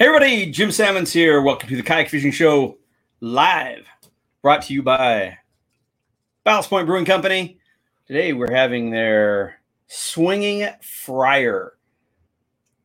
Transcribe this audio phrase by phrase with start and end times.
[0.00, 1.42] Hey everybody, Jim Sammons here.
[1.42, 2.78] Welcome to the Kayak Fishing Show
[3.20, 3.86] live,
[4.40, 5.36] brought to you by
[6.42, 7.58] Ballast Point Brewing Company.
[8.06, 11.74] Today we're having their Swinging Friar,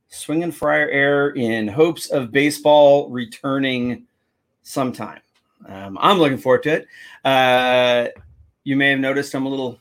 [0.09, 4.07] Swinging Friar Air in hopes of baseball returning
[4.63, 5.21] sometime.
[5.69, 6.87] Um, I'm looking forward to it.
[7.23, 8.09] Uh,
[8.65, 9.79] you may have noticed I'm a little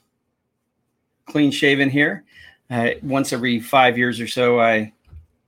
[1.26, 2.22] clean shaven here.
[2.70, 4.92] Uh, once every five years or so, I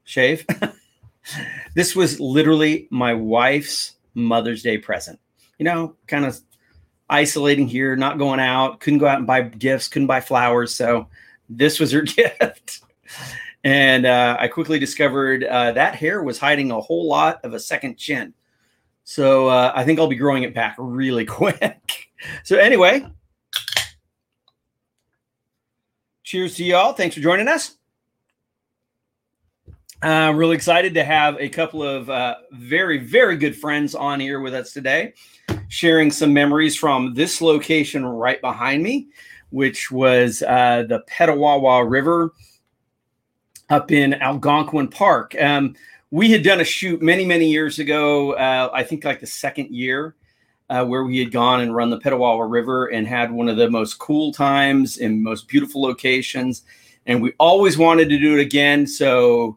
[0.03, 0.45] shave.
[1.75, 5.19] this was literally my wife's Mother's Day present.
[5.59, 6.39] You know, kind of
[7.09, 10.75] isolating here, not going out, couldn't go out and buy gifts, couldn't buy flowers.
[10.75, 11.09] So
[11.49, 12.81] this was her gift.
[13.65, 17.61] and uh, I quickly discovered uh, that hair was hiding a whole lot of a
[17.61, 18.35] second chin.
[19.05, 22.09] So uh, I think I'll be growing it back really quick.
[22.43, 23.07] so, anyway,
[26.25, 26.93] cheers to y'all.
[26.93, 27.77] Thanks for joining us.
[30.03, 34.21] I'm uh, really excited to have a couple of uh, very, very good friends on
[34.21, 35.15] here with us today,
[35.69, 39.09] sharing some memories from this location right behind me,
[39.49, 42.35] which was uh, the Petawawa River
[43.71, 45.35] up in Algonquin Park.
[45.41, 45.75] Um,
[46.11, 49.75] we had done a shoot many, many years ago, uh, I think like the second
[49.75, 50.15] year,
[50.69, 53.71] uh, where we had gone and run the Petawawa River and had one of the
[53.71, 56.65] most cool times and most beautiful locations.
[57.07, 58.87] And we always wanted to do it again.
[58.87, 59.57] So,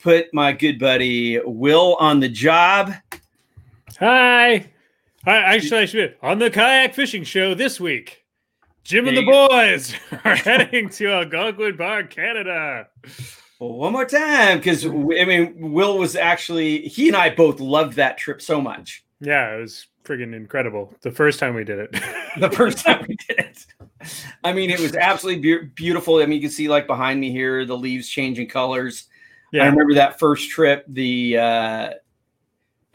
[0.00, 2.94] put my good buddy Will on the job.
[3.98, 4.70] Hi.
[5.26, 8.24] I actually I should on the kayak fishing show this week.
[8.84, 9.94] Jim and the boys
[10.24, 12.88] are heading to Algonquin Park, Canada.
[13.58, 17.94] Well, one more time, because I mean, Will was actually he and I both loved
[17.96, 19.04] that trip so much.
[19.20, 20.94] Yeah, it was friggin' incredible.
[21.02, 21.92] The first time we did it.
[22.40, 23.66] the first time we did it.
[24.42, 26.16] I mean, it was absolutely be- beautiful.
[26.16, 29.08] I mean, you can see like behind me here the leaves changing colors.
[29.52, 29.64] Yeah.
[29.64, 30.84] I remember that first trip.
[30.88, 31.90] The uh,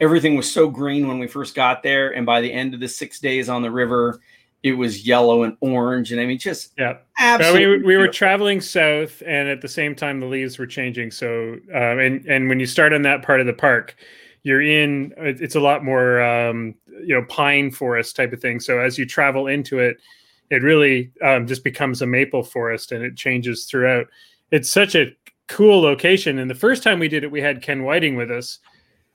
[0.00, 2.88] everything was so green when we first got there, and by the end of the
[2.88, 4.20] six days on the river,
[4.62, 6.12] it was yellow and orange.
[6.12, 7.78] And I mean, just yeah, absolutely.
[7.78, 11.10] we, we were traveling south, and at the same time, the leaves were changing.
[11.10, 13.96] So, um, and and when you start on that part of the park,
[14.42, 15.12] you're in.
[15.18, 16.74] It's a lot more, um,
[17.04, 18.60] you know, pine forest type of thing.
[18.60, 19.98] So as you travel into it,
[20.50, 24.06] it really um, just becomes a maple forest, and it changes throughout.
[24.50, 25.12] It's such a
[25.48, 26.38] cool location.
[26.38, 28.58] And the first time we did it, we had Ken Whiting with us,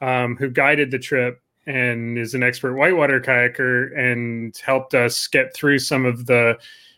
[0.02, 5.54] um, who guided the trip and is an expert whitewater kayaker and helped us get
[5.54, 6.58] through some of the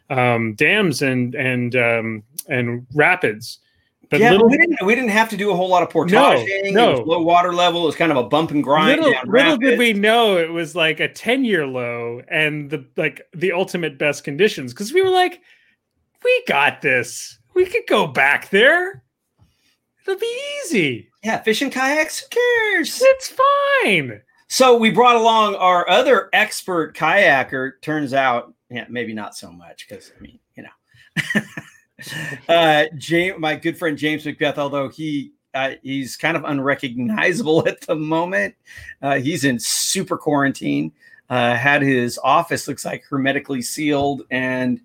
[0.10, 3.60] um, dams and and um, and rapids.
[4.10, 6.74] But yeah, little, we didn't we didn't have to do a whole lot of portaging.
[6.74, 7.02] No, no.
[7.02, 7.84] low water level.
[7.84, 9.02] It was kind of a bump and grind.
[9.02, 13.22] Little, little did we know it was like a ten year low and the like
[13.34, 15.42] the ultimate best conditions because we were like,
[16.24, 17.40] we got this.
[17.56, 19.03] We could go back there.
[20.06, 21.10] It'll be easy.
[21.24, 23.02] Yeah, fishing kayaks, who cares?
[23.02, 23.34] It's
[23.84, 24.22] fine.
[24.50, 27.82] So we brought along our other expert kayaker.
[27.82, 31.42] Turns out, yeah, maybe not so much because I mean, you know,
[32.50, 37.82] uh, James, my good friend James Macbeth, although he uh, he's kind of unrecognizable at
[37.82, 38.56] the moment.
[39.02, 40.92] Uh, he's in super quarantine.
[41.30, 44.82] Uh, had his office looks like hermetically sealed and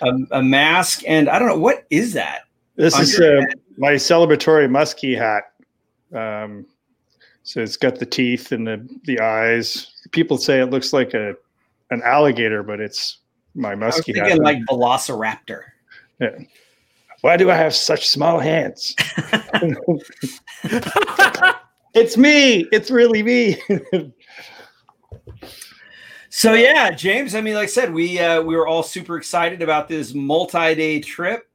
[0.00, 2.42] a, a, mask and I don't know what is that.
[2.76, 3.42] This is uh,
[3.76, 5.44] my celebratory muskie hat.
[6.16, 6.66] Um,
[7.42, 9.92] so it's got the teeth and the the eyes.
[10.12, 11.34] People say it looks like a
[11.90, 13.18] an alligator, but it's
[13.54, 14.38] my muskie hat.
[14.38, 15.62] like Velociraptor.
[16.20, 16.38] Yeah.
[17.20, 18.94] Why do I have such small hands?
[21.94, 22.66] it's me.
[22.70, 23.56] It's really me.
[26.28, 27.34] so yeah, James.
[27.34, 31.00] I mean, like I said, we uh, we were all super excited about this multi-day
[31.00, 31.48] trip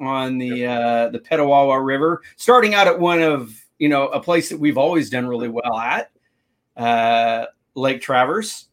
[0.00, 4.48] on the uh, the Petawawa River, starting out at one of you know a place
[4.48, 6.10] that we've always done really well at,
[6.76, 8.68] uh, Lake Traverse.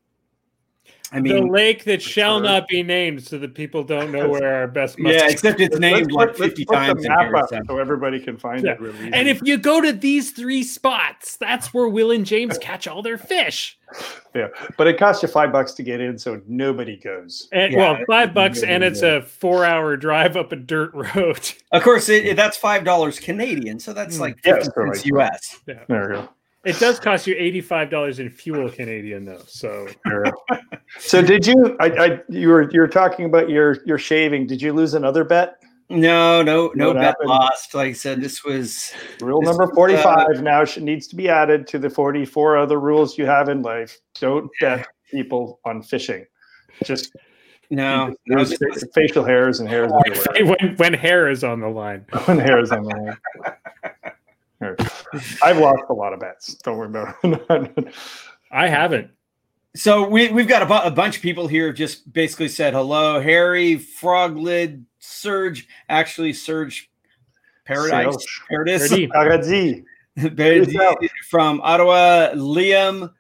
[1.14, 2.44] I mean, the lake that shall sure.
[2.44, 4.98] not be named, so that people don't know where our best.
[4.98, 7.04] Yeah, except it's named let's, like fifty times.
[7.04, 7.78] Here, so.
[7.78, 8.72] everybody can find yeah.
[8.72, 8.80] it.
[8.80, 12.88] Really and if you go to these three spots, that's where Will and James catch
[12.88, 13.78] all their fish.
[14.34, 14.48] Yeah,
[14.78, 17.50] but it costs you five bucks to get in, so nobody goes.
[17.52, 21.52] And, yeah, well, five bucks, and it's a four-hour drive up a dirt road.
[21.74, 24.22] Of course, it, that's five dollars Canadian, so that's mm.
[24.22, 24.64] like yeah,
[25.14, 25.60] US.
[25.68, 25.84] Yeah.
[25.90, 26.30] There we go.
[26.64, 29.42] It does cost you eighty-five dollars in fuel Canadian though.
[29.48, 29.88] So
[31.00, 31.76] so did you?
[31.80, 34.46] I, I you were you were talking about your your shaving.
[34.46, 35.56] Did you lose another bet?
[35.90, 37.30] No, no, no bet happened?
[37.30, 37.74] lost.
[37.74, 41.18] Like I said, this was Rule This number is, uh, 45 now should, needs to
[41.18, 44.00] be added to the 44 other rules you have in life.
[44.20, 46.26] Don't bet people on fishing.
[46.86, 47.14] Just
[47.72, 49.92] no, no fa- was- facial hairs and hairs
[50.42, 53.18] when, when hair is on the line, when hair is on the line.
[54.62, 54.78] Here.
[55.44, 56.54] I've lost a lot of bets.
[56.56, 57.94] Don't worry about it.
[58.52, 59.10] I haven't.
[59.76, 62.74] So we we've got a, bu- a bunch of people here who just basically said
[62.74, 63.20] hello.
[63.20, 66.92] Harry, Froglid, Surge, actually Surge
[67.66, 68.42] Paradise, Serge.
[68.50, 69.08] Paradise, Ready?
[69.08, 69.82] Paradis.
[70.36, 73.12] Paradis from Ottawa, Liam,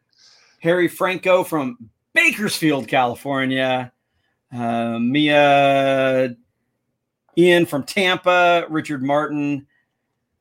[0.60, 1.78] Harry Franco from
[2.14, 3.92] Bakersfield, California,
[4.54, 6.36] uh, Mia,
[7.38, 9.66] Ian from Tampa, Richard Martin.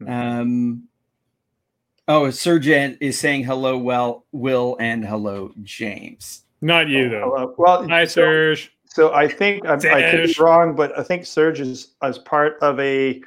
[0.07, 0.89] Um,
[2.11, 6.43] oh, Serge is saying hello, well, Will, and hello, James.
[6.61, 7.33] Not you though.
[7.35, 7.55] Hello.
[7.57, 8.73] Well, Hi, so- Serge.
[8.93, 12.57] So I think I, I could be wrong, but I think Serge is as part
[12.61, 13.23] of a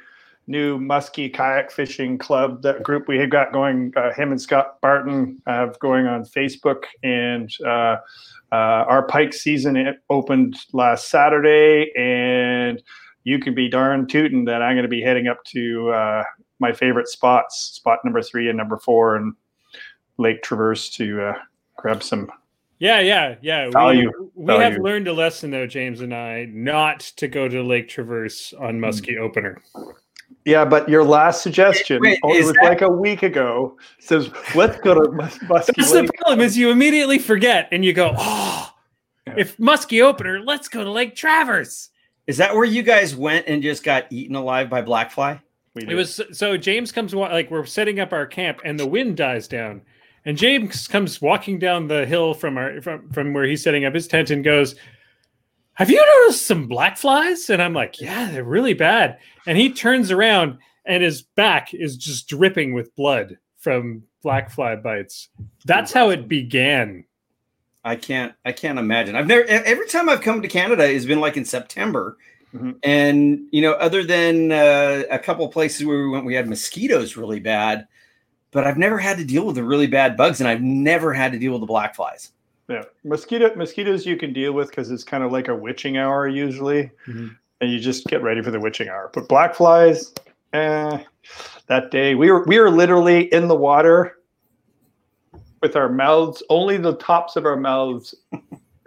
[0.46, 3.90] new musky kayak fishing club that group we have got going.
[3.96, 7.96] Uh, him and Scott Barton have going on Facebook, and uh,
[8.52, 12.82] uh, our pike season it opened last Saturday, and
[13.24, 16.24] you can be darn tootin' that I'm going to be heading up to uh,
[16.64, 19.34] my favorite spots, spot number three and number four, and
[20.16, 21.34] Lake Traverse to uh,
[21.76, 22.30] grab some
[22.78, 23.68] Yeah, yeah, yeah.
[23.70, 24.10] Value.
[24.34, 27.88] We, we have learned a lesson though, James and I, not to go to Lake
[27.88, 28.84] Traverse on Hmm.
[28.84, 29.60] Muskie opener.
[30.46, 33.76] Yeah, but your last suggestion, Wait, oh, it is was that- like a week ago,
[33.98, 37.92] says let's go to Mus- Muskie That's the problem is you immediately forget and you
[37.92, 38.72] go, oh,
[39.26, 39.34] Yeah.
[39.36, 41.90] if Muskie opener, let's go to Lake Traverse.
[42.26, 45.36] Is that where you guys went and just got eaten alive by blackfly?
[45.74, 49.16] We It was so James comes like we're setting up our camp and the wind
[49.16, 49.82] dies down,
[50.24, 53.94] and James comes walking down the hill from our from from where he's setting up
[53.94, 54.76] his tent and goes,
[55.74, 59.72] "Have you noticed some black flies?" And I'm like, "Yeah, they're really bad." And he
[59.72, 65.28] turns around and his back is just dripping with blood from black fly bites.
[65.64, 67.04] That's how it began.
[67.84, 68.34] I can't.
[68.44, 69.14] I can't imagine.
[69.14, 69.44] I've never.
[69.44, 72.16] Every time I've come to Canada, it's been like in September,
[72.54, 72.76] Mhm.
[72.84, 77.16] and you know, other than uh, a couple places where we went, we had mosquitoes
[77.16, 77.86] really bad,
[78.52, 81.32] but I've never had to deal with the really bad bugs, and I've never had
[81.32, 82.30] to deal with the black flies.
[82.68, 86.26] yeah, mosquito mosquitoes you can deal with because it's kind of like a witching hour
[86.28, 87.36] usually, Mhm.
[87.60, 89.10] and you just get ready for the witching hour.
[89.12, 90.14] But black flies,
[90.52, 90.98] eh,
[91.66, 94.18] that day we were we were literally in the water
[95.60, 98.14] with our mouths only the tops of our mouths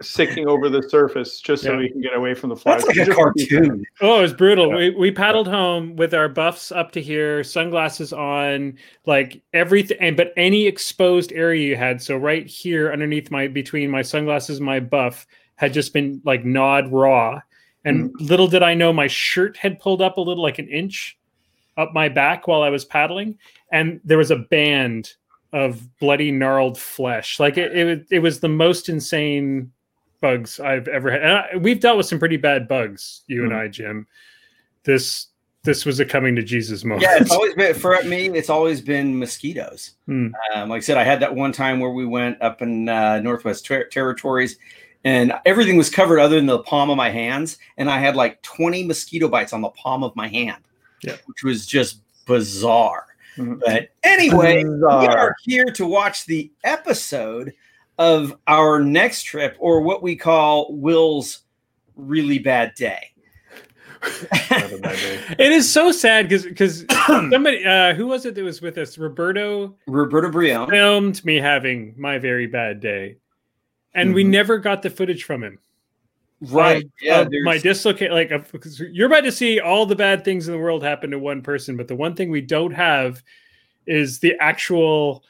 [0.00, 2.84] sticking over the surface just so we can get away from the flies.
[2.84, 3.84] That's like a cartoon.
[4.00, 4.68] Oh, it was brutal.
[4.68, 4.76] Yeah.
[4.76, 10.16] We, we paddled home with our buffs up to here, sunglasses on, like everything, and
[10.16, 12.00] but any exposed area you had.
[12.00, 15.26] So right here, underneath my between my sunglasses and my buff,
[15.56, 17.40] had just been like gnawed raw.
[17.84, 18.24] And mm-hmm.
[18.24, 21.18] little did I know, my shirt had pulled up a little, like an inch
[21.76, 23.38] up my back while I was paddling,
[23.72, 25.14] and there was a band
[25.52, 27.40] of bloody gnarled flesh.
[27.40, 29.72] Like it, it, was- it was the most insane
[30.20, 31.22] bugs I've ever had.
[31.22, 33.58] And I, we've dealt with some pretty bad bugs, you and Mhm.
[33.60, 34.06] I, Jim.
[34.84, 35.28] This
[35.64, 37.02] this was a coming to Jesus moment.
[37.02, 38.26] Yeah, it's always been for me.
[38.28, 39.92] It's always been mosquitoes.
[40.06, 40.28] Hmm.
[40.54, 43.18] Um, like I said, I had that one time where we went up in uh,
[43.20, 44.56] Northwest ter- Territories,
[45.04, 48.40] and everything was covered other than the palm of my hands, and I had like
[48.42, 50.62] twenty mosquito bites on the palm of my hand,
[51.02, 51.16] Yeah.
[51.26, 53.06] which was just bizarre.
[53.36, 53.60] Mhm.
[53.64, 57.52] But anyway, we are here to watch the episode
[57.98, 61.40] of our next trip, or what we call Will's
[61.96, 63.10] really bad day.
[64.50, 65.20] Not a bad day.
[65.38, 68.96] It is so sad because because somebody uh, who was it that was with us?
[68.98, 70.68] Roberto Roberto Brion.
[70.70, 73.16] filmed me having my very bad day,
[73.94, 74.28] and we Mhm.
[74.28, 75.58] never got the footage from him.
[76.40, 76.84] Right.
[76.84, 77.20] of- yeah.
[77.22, 80.46] of my there's- dislocate like of- 'cause you're about to see all the bad things
[80.46, 83.24] in the world happen to one person but the one thing we don't have
[83.88, 85.24] is the actual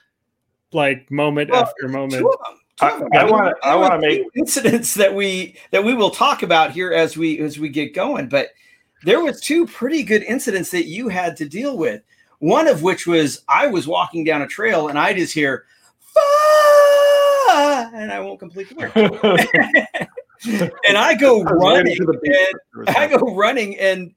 [0.72, 2.60] like moment Well, after moment Two of them.
[2.78, 3.08] Two I- of them.
[3.12, 6.72] I There wanna- were- I wanna make- incidents that we that we will talk about
[6.72, 8.28] here as we as we get going.
[8.28, 8.50] But
[9.04, 12.02] there was two pretty good incidents that you had to deal with.
[12.40, 15.64] One of which was I was walking down a trail and I just hear
[17.48, 18.92] "Fire!" and I won't complete the word.
[20.86, 22.54] and I go I running for the beat.
[22.86, 24.14] and I go running and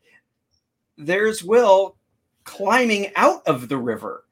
[0.98, 1.96] there's Will
[2.44, 4.26] climbing out of the river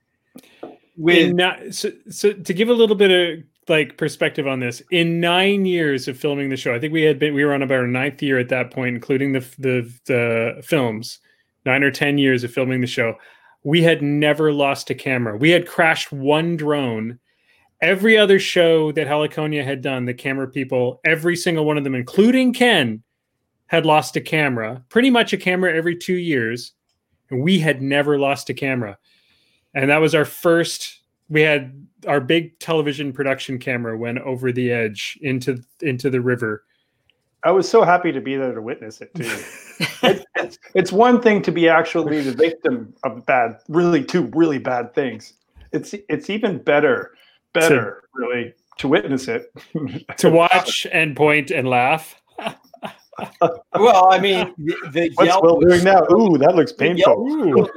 [0.99, 5.19] with ni- so, so to give a little bit of like perspective on this in
[5.19, 7.79] nine years of filming the show i think we had been we were on about
[7.79, 11.19] our ninth year at that point including the the, the films
[11.65, 13.15] nine or ten years of filming the show
[13.63, 15.37] we had never lost a camera.
[15.37, 17.19] We had crashed one drone.
[17.81, 21.95] Every other show that Heliconia had done, the camera people, every single one of them,
[21.95, 23.03] including Ken,
[23.67, 26.73] had lost a camera, pretty much a camera every two years.
[27.29, 28.97] And we had never lost a camera.
[29.73, 34.71] And that was our first, we had our big television production camera went over the
[34.71, 36.63] edge into into the river.
[37.43, 39.23] I was so happy to be there to witness it too.
[40.07, 44.59] it, it's, it's one thing to be actually the victim of bad, really two really
[44.59, 45.33] bad things.
[45.71, 47.15] It's it's even better,
[47.53, 49.53] better to, really to witness it,
[50.17, 52.15] to watch and point and laugh.
[53.75, 56.01] well, I mean, the, the what's Will doing now?
[56.11, 57.69] Ooh, that looks painful.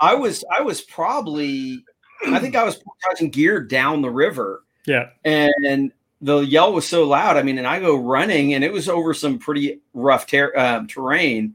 [0.00, 1.84] I was I was probably
[2.26, 4.62] I think I was touching gear down the river.
[4.86, 7.36] Yeah, and the yell was so loud.
[7.36, 10.86] I mean, and I go running, and it was over some pretty rough ter- um,
[10.86, 11.54] terrain.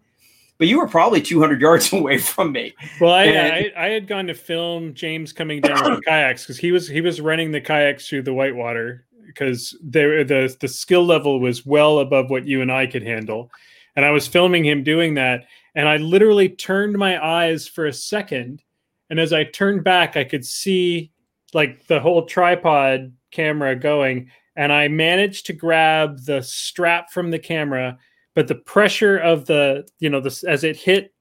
[0.57, 2.73] But you were probably 200 yards away from me.
[2.99, 6.43] Well, I, and, I, I, had gone to film James coming down with the kayaks
[6.43, 10.67] because he was he was running the kayaks through the whitewater because the the the
[10.67, 13.51] skill level was well above what you and I could handle,
[13.95, 17.93] and I was filming him doing that, and I literally turned my eyes for a
[17.93, 18.63] second,
[19.09, 21.11] and as I turned back, I could see
[21.53, 27.39] like the whole tripod camera going, and I managed to grab the strap from the
[27.39, 27.97] camera,
[28.33, 31.13] but the pressure of the, you know, this as it hit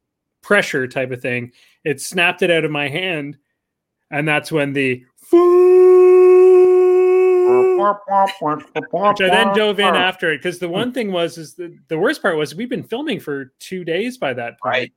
[0.43, 1.53] pressure type of thing,
[1.85, 3.39] it snapped it out of my hand.
[4.11, 5.05] And that's when the
[9.13, 11.99] which I then dove in after it because the one thing was is the, the
[11.99, 14.73] worst part was we've been filming for two days by that point.
[14.73, 14.93] Right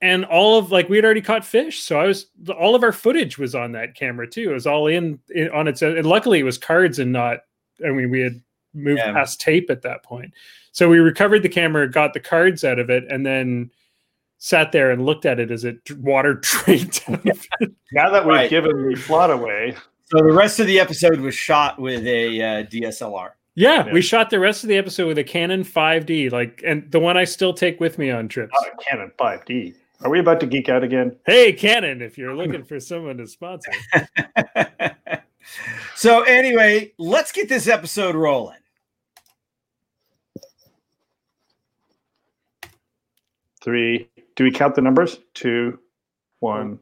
[0.00, 2.26] and all of like we had already caught fish so i was
[2.58, 5.68] all of our footage was on that camera too it was all in, in on
[5.68, 7.38] its own and luckily it was cards and not
[7.84, 8.40] i mean we had
[8.74, 9.12] moved yeah.
[9.12, 10.32] past tape at that point
[10.72, 13.70] so we recovered the camera got the cards out of it and then
[14.38, 17.00] sat there and looked at it as it water drained
[17.92, 18.50] now that we've right.
[18.50, 19.74] given the plot away
[20.06, 24.02] so the rest of the episode was shot with a uh, dslr yeah, yeah, we
[24.02, 27.24] shot the rest of the episode with a Canon 5D, like, and the one I
[27.24, 28.52] still take with me on trips.
[28.54, 29.74] Oh, Canon 5D.
[30.02, 31.16] Are we about to geek out again?
[31.24, 33.72] Hey, Canon, if you're looking for someone to sponsor.
[35.96, 38.58] so, anyway, let's get this episode rolling.
[43.62, 44.10] Three.
[44.36, 45.18] Do we count the numbers?
[45.32, 45.78] Two,
[46.40, 46.78] one.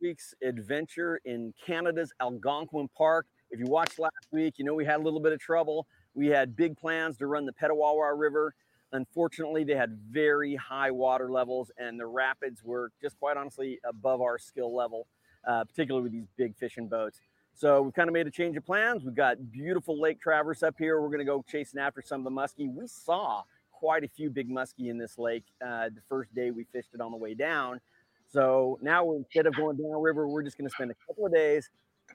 [0.00, 3.26] Week's adventure in Canada's Algonquin Park.
[3.50, 5.86] If you watched last week, you know we had a little bit of trouble.
[6.14, 8.54] We had big plans to run the Petawawa River
[8.92, 14.20] Unfortunately, they had very high water levels, and the rapids were just quite honestly above
[14.20, 15.06] our skill level,
[15.46, 17.20] uh, particularly with these big fishing boats.
[17.52, 19.02] So we've kind of made a change of plans.
[19.02, 21.00] We've got beautiful Lake Traverse up here.
[21.00, 22.72] We're going to go chasing after some of the muskie.
[22.72, 26.64] We saw quite a few big muskie in this lake uh, the first day we
[26.72, 27.80] fished it on the way down.
[28.36, 31.70] So now instead of going downriver, we're just going to spend a couple of days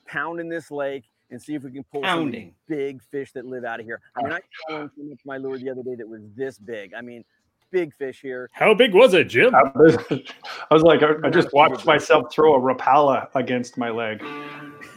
[0.07, 2.53] pounding this lake and see if we can pull Pounding.
[2.67, 3.99] some big fish that live out of here.
[4.15, 6.93] I mean, I saw one of my lure the other day that was this big.
[6.93, 7.23] I mean,
[7.71, 8.51] big fish here.
[8.53, 9.55] How big was it, Jim?
[9.55, 13.89] I was, I was like, I, I just watched myself throw a Rapala against my
[13.89, 14.23] leg.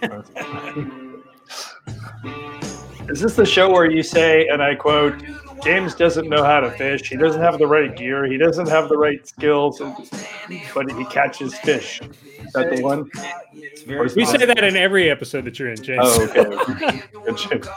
[3.09, 5.23] Is this the show where you say, and I quote,
[5.63, 7.09] James doesn't know how to fish.
[7.09, 8.25] He doesn't have the right gear.
[8.25, 9.81] He doesn't have the right skills,
[10.75, 12.01] but he catches fish.
[12.01, 13.11] Is that the one?
[14.15, 16.01] We say that in every episode that you're in, James.
[16.03, 17.63] Oh, okay.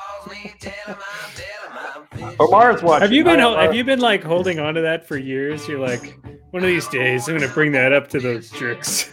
[2.40, 3.02] Omar's watching.
[3.02, 5.68] Have you been have you been like holding on to that for years?
[5.68, 6.18] You're like,
[6.52, 9.12] one of these days, I'm going to bring that up to those jerks.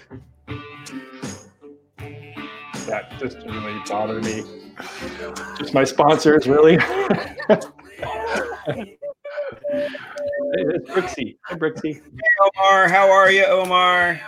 [2.87, 4.45] That just really bother me.
[5.59, 6.79] Just my sponsors, really.
[8.67, 8.99] hey,
[10.55, 11.37] it's Brooksy.
[11.49, 11.95] Hey, Brooksy.
[11.95, 12.03] Hey,
[12.57, 12.89] Omar.
[12.89, 14.21] How are you, Omar?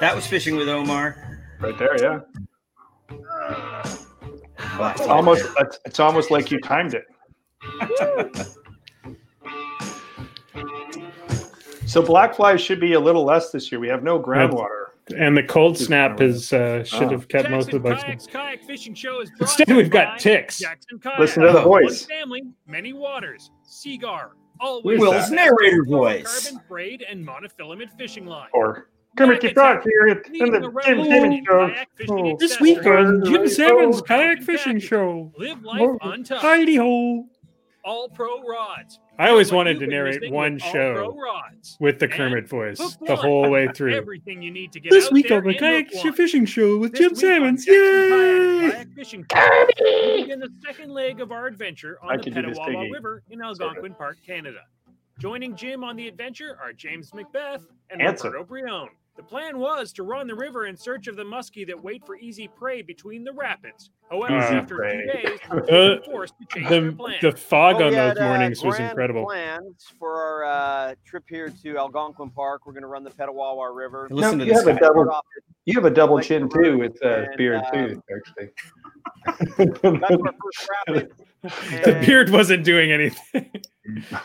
[0.00, 1.40] That was fishing with Omar.
[1.60, 2.20] Right there, yeah.
[4.80, 5.44] It's almost
[5.84, 7.04] it's almost like you timed it.
[11.86, 13.80] so black flies should be a little less this year.
[13.80, 14.83] We have no groundwater.
[15.14, 18.26] And the cold snap is uh, should have kept most of the bugs.
[18.26, 20.62] Kayak fishing show is Instead, we've got ticks.
[21.18, 22.06] Listen to the voice.
[22.06, 23.50] Family, many waters.
[23.64, 24.32] Seaguar.
[24.60, 26.48] Always Will's narrator voice.
[26.48, 28.48] Carbon braid and monofilament fishing line.
[28.54, 31.74] Or Kermit the Frog here in the Jim Salmon Show.
[32.08, 35.32] Oh, this week on Jim Sammons' Kayak Fishing Show.
[35.36, 36.42] Live life untouched.
[36.42, 37.26] Heidi ho.
[37.84, 38.98] All pro rods.
[39.18, 41.14] I always wanted to narrate one show
[41.78, 43.94] with the Kermit voice the whole way through.
[43.94, 47.66] Everything you need to get this week on the Kayak Fishing Show with Jim Sammons.
[47.66, 48.84] Yay!
[48.96, 54.16] Fishing In the second leg of our adventure on the Petawawa River in Algonquin Park,
[54.26, 54.60] Canada.
[55.18, 58.30] Joining Jim on the adventure are James Macbeth and Answer.
[58.30, 58.88] Roberto Brion.
[59.16, 62.16] The plan was to run the river in search of the muskie that wait for
[62.16, 63.90] easy prey between the rapids.
[64.10, 65.06] However, Easy after prey.
[65.06, 67.18] two days, Uh, were forced to change their The, plan.
[67.22, 69.24] the fog Well, on we those had, uh, mornings was grand incredible.
[69.24, 72.66] Plans for our uh, trip here to Algonquin Park.
[72.66, 74.08] We're going to run the Petawawa River.
[74.10, 74.76] Listen to this you guy.
[74.78, 77.72] Start off at- You have a double Like chin too with uh, and, beard um,
[77.72, 78.50] too, actually.
[79.56, 81.12] Got to our first rapid.
[81.44, 83.50] The beard wasn't doing anything.
[83.54, 83.60] It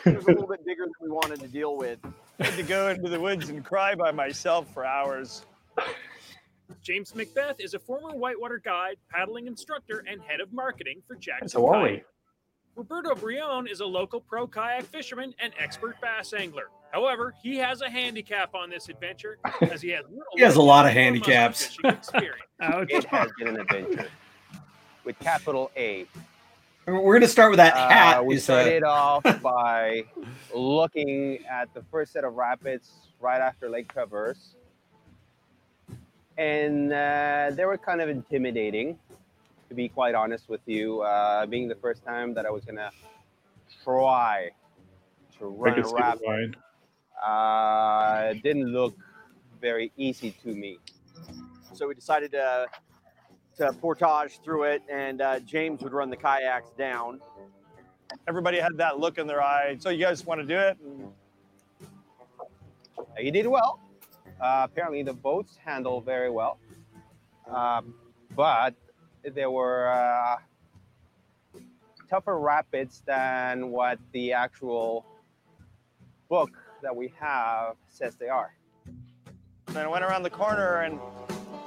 [0.05, 1.99] was a little bit bigger than we wanted to deal with.
[2.39, 5.45] Had to go into the woods and cry by myself for hours.
[6.81, 11.39] James Macbeth is a former whitewater guide, paddling instructor, and head of marketing for Jackson
[11.45, 11.89] That's a Wally.
[11.89, 12.05] Kayak.
[12.75, 16.69] Roberto Brion is a local pro kayak fisherman and expert bass angler.
[16.91, 19.37] However, he has a handicap on this adventure
[19.69, 21.77] as he has little He has a lot of handicaps.
[21.83, 22.11] experience.
[22.61, 24.07] It has been an adventure
[25.03, 26.05] with capital A.
[26.93, 28.25] We're going to start with that Uh, hat.
[28.25, 30.03] we is, uh, started off by
[30.53, 34.55] looking at the first set of rapids right after Lake Traverse.
[36.37, 38.97] And uh, they were kind of intimidating,
[39.67, 42.77] to be quite honest with you, uh, being the first time that I was going
[42.77, 42.91] to
[43.83, 44.49] try
[45.37, 46.55] to I run can a see the rapid.
[47.21, 48.95] Uh, it didn't look
[49.59, 50.79] very easy to me.
[51.73, 52.67] so we decided to,
[53.59, 57.19] to portage through it, and uh, James would run the kayaks down.
[58.27, 59.75] Everybody had that look in their eye.
[59.79, 60.77] So you guys want to do it?
[60.83, 61.11] And
[62.97, 63.79] Uh, You did well.
[64.41, 66.57] Uh, apparently, the boats handle very well,
[67.53, 67.93] um,
[68.35, 68.73] but
[69.35, 70.37] there were uh,
[72.09, 75.05] tougher rapids than what the actual
[76.29, 78.53] book that we have says they are.
[79.67, 80.97] then I went around the corner and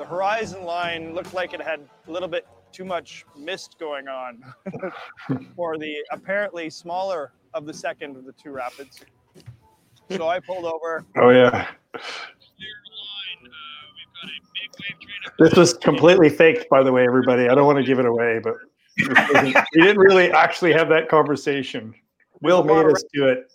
[0.03, 4.43] the horizon line looked like it had a little bit too much mist going on
[5.57, 9.01] for the apparently smaller of the second of the two rapids.
[10.11, 11.05] So I pulled over.
[11.17, 11.69] Oh yeah.
[15.39, 17.49] This was completely faked, by the way, everybody.
[17.49, 18.55] I don't want to give it away, but
[19.45, 21.95] we didn't really actually have that conversation.
[22.41, 23.53] Will made us do it.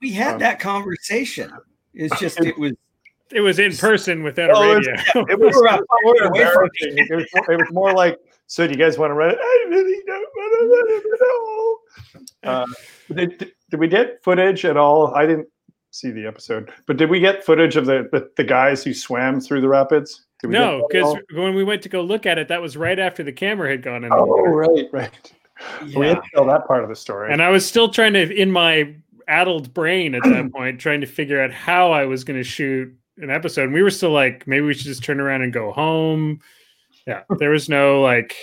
[0.00, 1.52] We had Um, that conversation.
[1.92, 2.72] It's just, it was,
[3.32, 5.26] It was in person without a Oh, it was- radio.
[5.30, 6.68] It was, We're it was away from.
[6.80, 9.38] It was, more, it was more like, so do you guys want to run it?
[9.40, 12.28] I really don't want to run it.
[12.44, 12.66] Uh,
[13.14, 15.14] did, did- did we get footage at all?
[15.14, 15.48] I didn't
[15.90, 19.40] see the episode, but did we get footage of the, the, the guys who swam
[19.40, 20.24] through the rapids?
[20.40, 22.98] Did we No, because when we went to go look at it, that was right
[22.98, 24.12] after the camera had gone in.
[24.12, 24.50] Oh, water.
[24.50, 25.32] right, right.
[25.94, 26.14] We yeah.
[26.14, 27.30] had to tell that part of the story.
[27.32, 28.94] And I was still trying to, in my
[29.26, 32.96] addled brain at that point, trying to figure out how I was going to shoot
[33.20, 33.64] an episode.
[33.64, 36.40] And we were still like, maybe we should just turn around and go home.
[37.06, 38.36] Yeah, there was no like,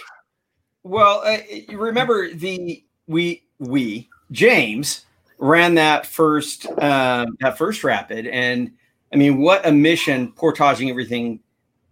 [0.83, 1.37] Well, uh,
[1.69, 5.05] you remember the we we James
[5.37, 8.71] ran that first um, that first rapid, and
[9.13, 11.39] I mean, what a mission portaging everything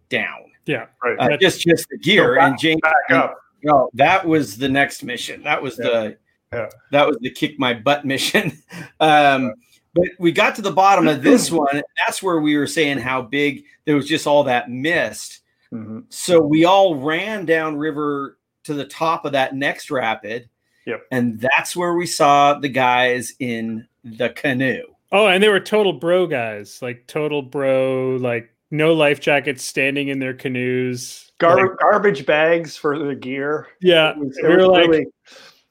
[0.09, 0.45] down.
[0.65, 1.17] yeah, right.
[1.19, 2.81] Uh, just just the gear back- and James.
[2.81, 3.35] back up.
[3.63, 5.43] No, that was the next mission.
[5.43, 6.17] That was the
[6.51, 6.69] Yeah.
[6.91, 8.51] that was the kick my butt mission.
[8.99, 9.53] um,
[9.93, 11.81] but we got to the bottom of this one.
[12.05, 15.41] That's where we were saying how big there was just all that mist.
[15.73, 16.03] Mhm.
[16.09, 20.49] So we all ran down river to the top of that next rapid.
[20.85, 21.03] Yep.
[21.11, 24.83] And that's where we saw the guys in the canoe.
[25.11, 30.07] Oh, and they were total bro guys, like total bro, like no life jackets, standing
[30.09, 31.31] in their canoes.
[31.39, 33.67] Gar- Like, garbage bags for the gear.
[33.81, 35.07] yeah, It was- it we were like, really-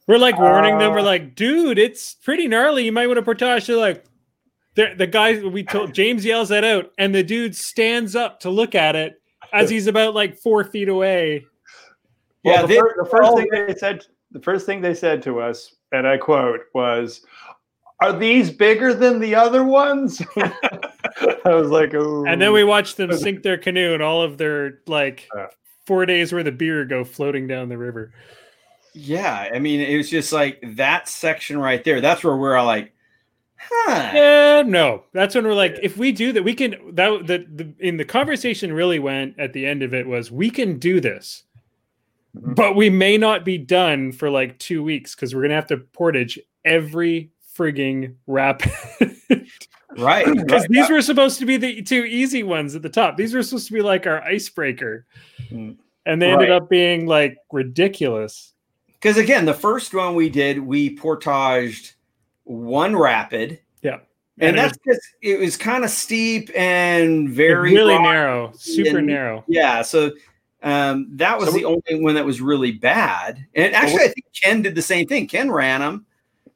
[0.06, 0.92] we're like warning them.
[0.92, 2.85] We're Uh, like, dude, it's pretty gnarly.
[2.85, 3.66] You might want to portage.
[3.66, 4.04] They're like,
[4.74, 8.50] the the guy we told James yells that out, and the dude stands up to
[8.50, 9.20] look at it
[9.52, 11.44] as he's about like four feet away.
[12.44, 15.22] Well, Yeah, the, they- fir- the first thing they said, the first thing they said
[15.24, 17.24] to us, and I quote, was,
[18.00, 22.96] "Are these bigger than the other ones?" I was like, "Oh." And then we watched
[22.96, 25.28] them sink their canoe, and all of their like
[25.87, 28.12] four days worth of beer go floating down the river.
[28.94, 29.50] Yeah.
[29.52, 32.00] I mean, it was just like that section right there.
[32.00, 32.92] That's where we're all like,
[33.70, 34.11] huh.
[34.14, 35.05] Yeah, no.
[35.12, 36.77] That's when we're like, if we do that, we can.
[36.94, 40.51] That the, the in the conversation really went at the end of it was we
[40.51, 41.44] can do this,
[42.37, 42.55] Mhm.
[42.55, 45.77] but we may not be done for like two weeks because we're gonna have to
[45.79, 48.72] portage every frigging rapid.
[49.98, 50.25] Right.
[50.35, 50.70] Because right.
[50.70, 53.18] these were supposed to be the two easy ones at the top.
[53.18, 55.05] These were supposed to be like our icebreaker,
[55.51, 55.77] Mm.
[56.07, 58.55] and they ended up being like ridiculous.
[58.94, 61.92] Because again, the first one we did, we portaged
[62.44, 63.61] one rapid.
[63.83, 63.98] Yeah.
[64.38, 68.05] And, And it that's just it was kind of steep and very really rocky.
[68.09, 69.44] narrow, super and- narrow.
[69.46, 69.83] Yeah.
[69.83, 70.12] So
[70.62, 73.44] um, that was So the only one that was really bad.
[73.55, 75.26] And actually, I think Ken did the same thing.
[75.26, 76.07] Ken ran them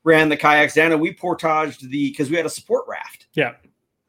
[0.04, 3.26] ran the kayaks down, and we portaged the because we had a support raft.
[3.34, 3.54] Yeah.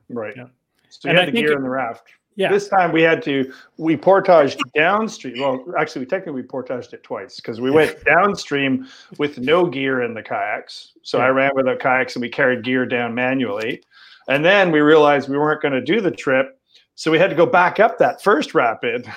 [0.09, 0.35] Right.
[0.37, 0.45] Yeah.
[0.89, 2.03] So And you I had the gear it- in the raft.
[2.37, 2.49] Yeah.
[2.51, 5.41] This time we had to we portaged downstream.
[5.41, 10.03] Well, actually, we technically we portaged it twice because we went downstream with no gear
[10.03, 10.93] in the kayaks.
[11.01, 13.81] So I ran without kayaks and we carried gear down manually.
[14.29, 16.59] And then we realized we weren't going to do the trip,
[16.95, 19.07] so we had to go back up that first rapid.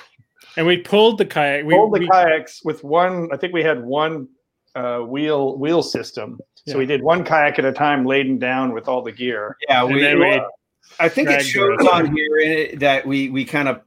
[0.57, 1.63] and we pulled the kayak.
[1.65, 3.29] We, Hold the we- kayaks with one.
[3.31, 4.29] I think we had one
[4.73, 6.39] uh, wheel wheel system.
[6.65, 6.77] So Yeah.
[6.77, 9.57] we did one kayak at a time, laden down with all the gear.
[9.67, 10.41] Yeah, and we, then we
[10.99, 13.81] I think it shows on here that we we kind of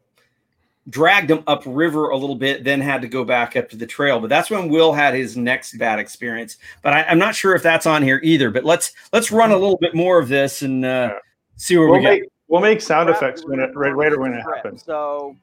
[0.91, 4.21] dragged them upriver a little bit, then had to go back up to the trail.
[4.21, 6.59] But that's when Will had his next bad experience.
[6.83, 8.51] But I, I'm not sure if that's on here either.
[8.51, 11.19] But let's let's run a little bit more of this and uh, Yeah.
[11.57, 12.11] see where We'll we go.
[12.11, 14.85] make we'll make sound Wrap- effects when it right, right when it happens.
[14.85, 15.37] So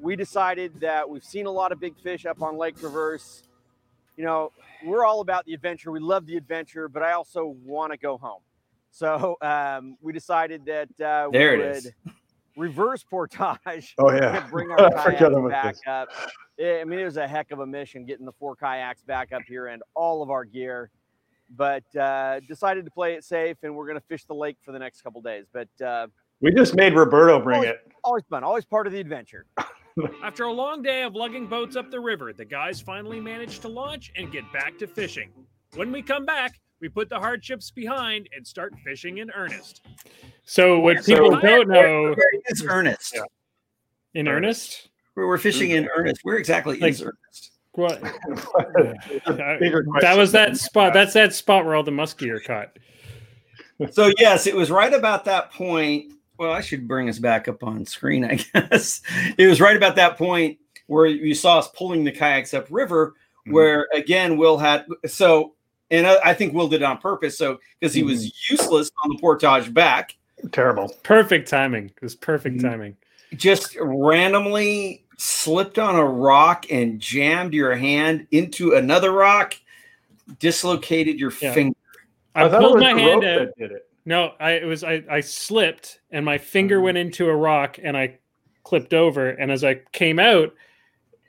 [0.00, 3.42] we decided that we've seen a lot of big fish up on Lake Traverse.
[4.16, 4.50] You know,
[4.84, 5.90] we're all about the adventure.
[5.92, 8.40] We love the adventure, but I also want to go home.
[8.96, 11.92] So um, we decided that uh, we There it would is.
[12.56, 15.82] reverse portage Oh yeah, bring our kayaks about back this.
[15.86, 16.08] up.
[16.56, 19.32] Yeah, I mean, it was a heck of a mission getting the four kayaks back
[19.34, 20.88] up here and all of our gear.
[21.54, 24.72] But uh, decided to play it safe, and we're going to fish the lake for
[24.72, 25.44] the next couple days.
[25.52, 26.06] But uh,
[26.40, 27.80] We just made Roberto bring Oh, it.
[28.02, 29.44] always fun, always part of the adventure.
[30.24, 33.68] After a long day of lugging boats up the river, the guys finally managed to
[33.68, 35.30] launch and get back to fishing.
[35.74, 39.84] When we come back, we put the hardships behind and start fishing in earnest.
[40.44, 43.12] so what So- people don't know Where is earnest.
[43.16, 43.22] Yeah.
[44.14, 44.88] in earnest.
[45.14, 46.20] Where we're fishing in Ernest.
[46.22, 47.50] Where exactly Like- is Ernest?
[47.72, 48.00] What?
[49.26, 50.92] That was that spot.
[50.94, 52.78] That's that spot where all the muskie are caught.
[53.92, 56.12] So yes, it was right about that point.
[56.38, 59.02] Well, I should bring us back up on screen, I guess.
[59.36, 63.14] It was right about that point where you saw us pulling the kayaks upriver,
[63.48, 63.52] Mhm.
[63.52, 65.55] where again Will had so,
[65.90, 69.10] and I, I think Will did it on purpose, so because he was useless on
[69.10, 70.16] the portage back,
[70.52, 70.94] Terrible.
[71.02, 71.86] Perfect timing.
[71.86, 72.62] It was perfect Mhm.
[72.62, 72.96] timing.
[73.36, 79.56] just randomly slipped on a rock and jammed your hand into another rock,
[80.38, 81.52] dislocated your Yeah.
[81.52, 81.76] finger.
[82.34, 83.48] I, thought it pulled my hand out.
[83.58, 83.88] did it.
[84.04, 87.96] No, I it was I, I slipped and my finger went into a rock and
[87.96, 88.18] I
[88.62, 90.54] clipped over and as I came out,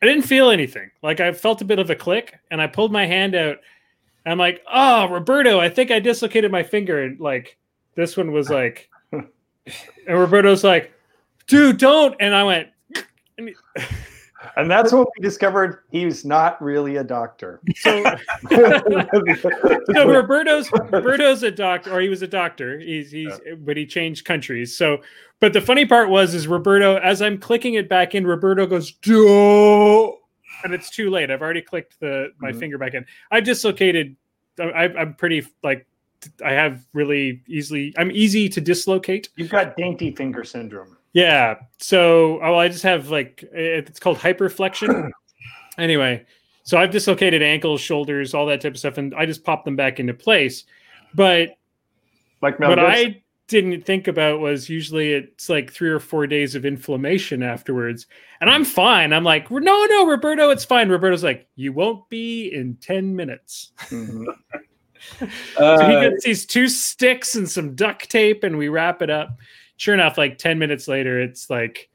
[0.02, 0.91] I didn't feel anything.
[1.02, 3.58] Like I felt a bit of a click and I pulled my hand out.
[4.32, 7.04] I'm like, oh Roberto, I think I dislocated my finger.
[7.04, 7.58] And like
[7.96, 8.90] this one was like
[10.08, 10.94] and Roberto's like,
[11.48, 12.16] dude, don't.
[12.20, 12.70] And I went,
[13.38, 13.54] and
[14.56, 17.60] And that's when we discovered he's not really a doctor.
[17.76, 18.04] so
[18.50, 22.80] so Roberto's Roberto's a doctor, or he was a doctor.
[22.80, 24.78] He's he's but he changed countries.
[24.78, 25.02] So,
[25.40, 28.92] but the funny part was is Roberto, as I'm clicking it back in, Roberto goes,
[28.92, 30.12] Duh!
[30.63, 31.30] And it's too late.
[31.32, 32.60] I've already clicked the my Mhm.
[32.60, 33.06] finger back in.
[33.32, 34.15] I've dislocated.
[34.60, 35.86] I, I'm pretty like
[36.43, 37.93] I have really easily.
[37.98, 39.30] I'm easy to dislocate.
[39.36, 40.98] You've got dainty finger syndrome.
[41.13, 41.56] Yeah.
[41.78, 45.10] So, oh, I just have like it's called hyperflexion.
[45.78, 46.26] anyway,
[46.63, 49.76] so I've dislocated ankles, shoulders, all that type of stuff, and I just pop them
[49.76, 50.63] back into place.
[51.13, 51.58] But
[52.41, 52.93] Like Mel what Gibson.
[53.15, 58.06] I didn't think about was usually it's like three or four days of inflammation afterwards,
[58.42, 59.14] and I'm fine.
[59.14, 60.90] I'm like, no, no, Roberto, it's fine.
[60.90, 63.72] Roberto's like, you won't be in ten minutes.
[63.90, 64.26] Mhm.
[65.20, 65.26] So
[65.88, 69.38] he Uh, gets these two sticks and some duct tape, and we wrap it up.
[69.78, 71.90] Sure enough, like ten minutes later, it's like.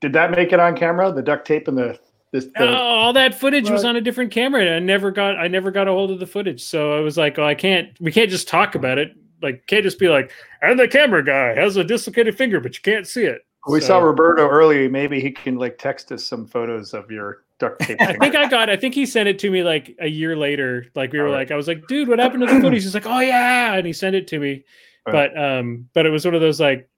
[0.00, 1.10] Did that make it on camera?
[1.12, 1.98] The duct tape and the
[2.30, 2.44] this.
[2.44, 4.60] The, Oh, all that footage was on a different camera.
[4.60, 6.62] and I never got I never got a hold of the footage.
[6.62, 9.16] So I was like, oh, I can't we can't just talk about it.
[9.42, 10.30] Like can't just be like,
[10.62, 13.42] and the camera guy has a dislocated finger, but you can't see it.
[13.68, 14.88] we So- saw Roberto early.
[14.88, 18.00] Maybe he can like text us some photos of your duct tape.
[18.00, 20.86] I think I got I think he sent it to me like a year later.
[20.94, 21.38] Like we were All right.
[21.40, 22.82] like, I was like, dude, what happened to the footage?
[22.84, 24.64] He's like, Oh yeah, and he sent it to me.
[25.06, 25.30] Right.
[25.34, 26.88] But um, but it was one of those like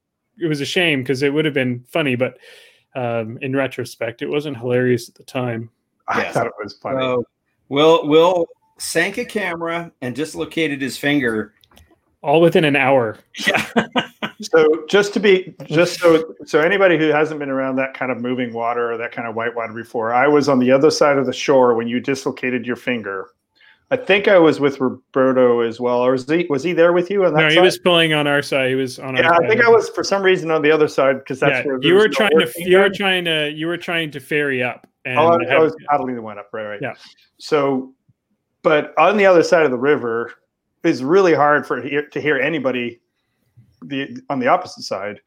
[0.41, 2.37] it was a shame because it would have been funny, but
[2.95, 5.69] um in retrospect, it wasn't hilarious at the time.
[6.07, 6.33] I Yes.
[6.33, 6.99] thought it was funny.
[6.99, 7.25] So
[7.69, 8.45] Will Will
[8.77, 11.53] sank a camera and dislocated his finger.
[12.23, 13.17] All within an hour.
[13.47, 13.65] Yeah.
[14.41, 18.19] So just to be just so so anybody who hasn't been around that kind of
[18.19, 21.17] moving water or that kind of white water before, I was on the other side
[21.17, 23.29] of the shore when you dislocated your finger.
[23.91, 27.09] I think I was with Roberto as well, or was he was he there with
[27.09, 27.61] you on that No, he side?
[27.61, 28.69] was pulling on our side.
[28.69, 29.49] He was on yeah, our I side.
[29.49, 31.93] think I was for some reason on the other side because that's yeah, where you
[31.93, 35.37] were trying to you were trying to you were trying to ferry up and Oh,
[35.47, 36.79] I, I was paddling the one up, right, right.
[36.81, 36.95] Yeah.
[37.37, 37.93] So,
[38.61, 40.33] but on the other side of the river
[40.83, 42.99] is really hard for to hear anybody
[43.81, 45.19] the on the opposite side,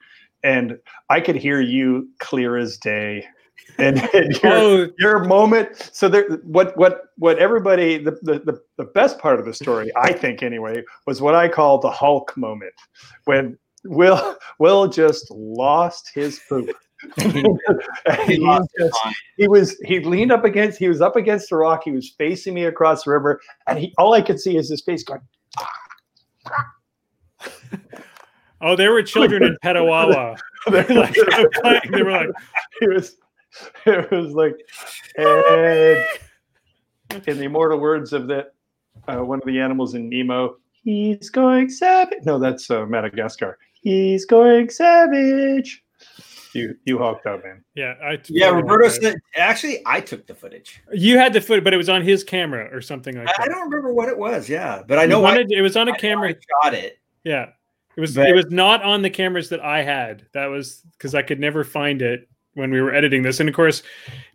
[0.43, 0.79] and
[1.11, 3.27] I could hear you clear as day.
[3.79, 5.91] and, and your, Oh, your moment.
[5.93, 10.13] So there, what what what everybody the, the the best part of the story, I
[10.13, 12.75] think anyway, was what I call the Hulk moment
[13.25, 16.71] when Will Will just lost his poop.
[17.19, 17.43] he,
[18.79, 18.99] just-
[19.37, 22.55] he was he leaned up against he was up against the rock he was facing
[22.55, 25.21] me across the river and he all i could see is his face going
[28.61, 30.39] oh, there were children in Petawawa.
[30.71, 31.81] like, playing.
[31.91, 32.31] They were like,
[32.81, 33.17] it was
[33.87, 34.57] it was like
[35.17, 36.05] and
[37.27, 38.55] in the immortal words of that
[39.09, 44.27] uh, one of the animals in nemo he's going savage no that's uh, madagascar he's
[44.27, 45.83] going savage
[46.57, 49.17] you you hawked out man yeah, I Yeah, Roberto said.
[49.37, 50.81] Actually, I took the footage.
[50.93, 53.41] you had the footage, but it was on his camera or something like I, that.
[53.43, 54.49] I don't remember what it was.
[54.49, 56.31] Yeah, but I know It why wanted- it was on a I camera.
[56.31, 56.99] I shot it.
[57.25, 57.51] Yeah.
[57.97, 60.27] It was But- it was not on the cameras that I had.
[60.33, 63.41] That was because I could never find it when we were editing this.
[63.41, 63.83] And of course,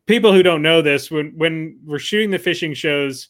[0.06, 3.30] people who don't know this, when when we're shooting the fishing shows,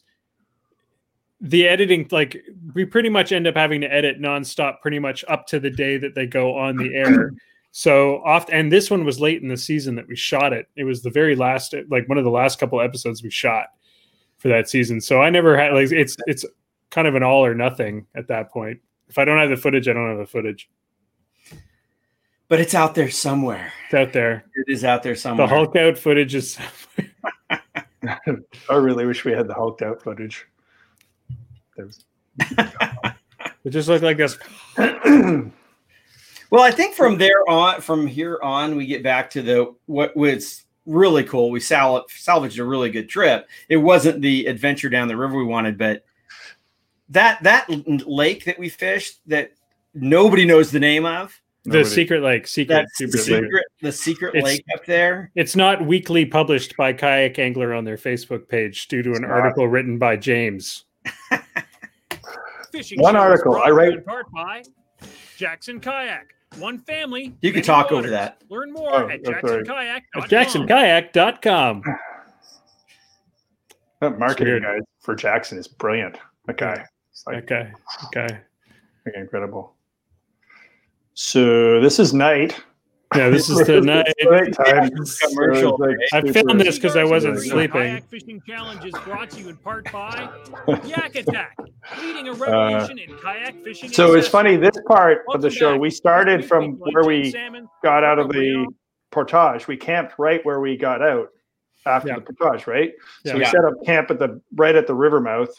[1.40, 2.36] the editing like
[2.74, 5.96] we pretty much end up having to edit nonstop pretty much up to the day
[5.98, 7.32] that they go on the air.
[7.72, 10.68] So oft and this one was late in the season that we shot it.
[10.76, 13.68] It was the very last like one of the last couple episodes we shot
[14.36, 15.00] for that season.
[15.00, 16.44] So I never had like it's it's
[16.90, 18.80] kind of an all or nothing at that point.
[19.08, 20.68] If I don't have the footage, I don't have the footage.
[22.48, 23.72] But it's out there somewhere.
[23.86, 24.44] It's out there.
[24.54, 25.46] It is out there somewhere.
[25.46, 26.58] The Hulk out footage is
[28.68, 30.46] i really wish we had the hulked out footage
[31.76, 32.04] There's-
[33.64, 34.38] it just looked like this.
[36.52, 40.14] Well, I think from there on, from here on, we get back to the what
[40.14, 41.50] was really cool.
[41.50, 43.48] We sal- salvaged a really good trip.
[43.70, 46.04] It wasn't the adventure down the river we wanted, but
[47.08, 47.68] that that
[48.06, 49.52] lake that we fished that
[49.94, 51.34] nobody knows the name of.
[51.64, 53.44] The secret lake, secret, super secret.
[53.44, 55.30] secret, the secret It's- lake up there.
[55.34, 59.20] It's not weekly published by Kayak Angler on their Facebook page due to an It's
[59.22, 59.30] not.
[59.30, 60.84] article written by James.
[62.72, 64.62] Fishing One article, I to you write- in part by
[65.38, 66.34] Jackson Kayak.
[66.58, 67.34] One family.
[67.40, 68.42] You can many talk over that.
[68.48, 69.64] Learn more Oh, at that's right.
[69.64, 70.22] jacksonkayak.com.
[70.28, 71.82] JacksonKayak.com.
[74.00, 74.62] that marketing weird.
[74.62, 77.70] guy for jackson is brilliant that guy it's like Okay.
[78.06, 78.38] Okay.
[79.14, 79.74] incredible
[81.14, 82.60] so this is night
[83.14, 84.12] Yeah, this is the night.
[84.22, 84.90] night time
[85.28, 87.80] Commercial, like I super- this because I wasn't Super- sleeping.
[87.82, 90.28] Kayak fishing challenge is brought to you in part by
[90.84, 91.56] Yak Attack,
[92.00, 93.90] leading a revolution in kayak fishing.
[93.90, 95.80] Uh, so it's funny this part of the show back.
[95.80, 98.66] we started from where we Salmon, got out of the Gabriel,
[99.10, 101.28] portage we camped right where we got out
[101.86, 102.14] after Yeah.
[102.24, 102.92] the portage right
[103.26, 103.50] so we Yeah.
[103.50, 105.50] set up camp at the right at the river mouth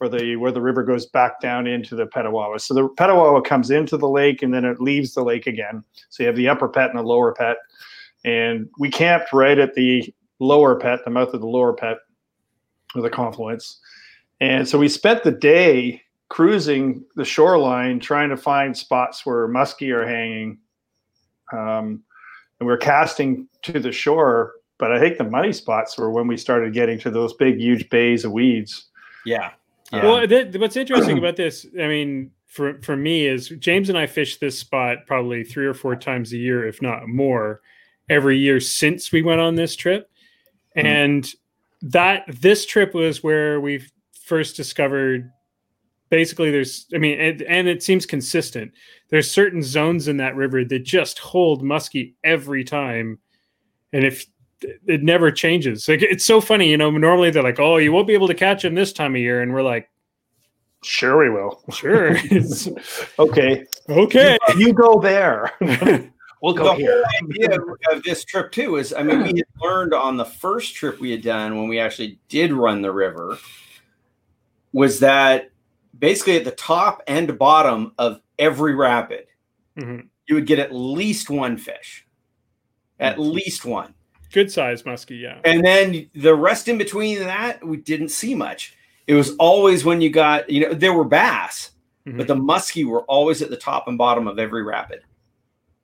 [0.00, 2.58] where the where the river goes back down into the Petawawa.
[2.58, 5.84] So the Petawawa comes into the lake and then it leaves the lake again.
[6.08, 7.58] So you have the upper pet and the lower pet.
[8.24, 11.98] And we camped right at the lower pet, the mouth of the lower pet,
[12.94, 13.78] or the confluence.
[14.40, 19.92] And so we spent the day cruising the shoreline trying to find spots where muskie
[19.92, 20.58] are hanging.
[21.52, 22.02] Um,
[22.58, 26.38] and we're casting to the shore, but I think the money spots were when we
[26.38, 28.86] started getting to those big, huge bays of weeds.
[29.26, 29.50] Yeah.
[29.92, 34.06] Well, th- what's interesting about this, I mean, for for me is James and I
[34.06, 37.60] fish this spot probably three or four times a year, if not more,
[38.08, 40.10] every year since we went on this trip.
[40.76, 40.84] Mhm.
[40.84, 41.34] And
[41.82, 43.86] that this trip was where we
[44.24, 45.30] first discovered
[46.10, 48.72] basically there's I mean and, and it seems consistent.
[49.10, 53.18] There's certain zones in that river that just hold muskie every time.
[53.92, 54.26] And if
[54.86, 55.88] it never changes.
[55.88, 56.90] Like it's so funny, you know.
[56.90, 59.42] Normally they're like, "Oh, you won't be able to catch them this time of year,"
[59.42, 59.88] and we're like,
[60.82, 61.62] Sure, we will.
[61.72, 62.16] "Sure,
[63.18, 65.52] Okay, okay." you go there.
[66.42, 67.04] we'll the go here.
[67.20, 70.24] whole idea of, of this trip too is i mean we had learned on the
[70.24, 73.36] first trip we had done when we actually did run the river
[74.72, 75.50] was that
[75.98, 79.26] basically at the top and bottom of every rapid
[79.76, 80.08] Mhm.
[80.28, 82.06] you would get at least one fish
[82.98, 83.92] at least one
[84.32, 85.38] Good size muskie, yeah.
[85.44, 90.00] and then the rest in between that we didn't see much it was always when
[90.00, 91.72] you got you know there were bass
[92.06, 92.16] Mhm.
[92.16, 95.00] but the muskie were always at the top and bottom of every rapid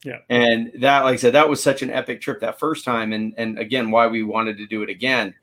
[0.04, 0.18] Yeah.
[0.30, 3.34] and that like i said that was such an epic trip that first time and
[3.36, 5.34] and again why we wanted to do it again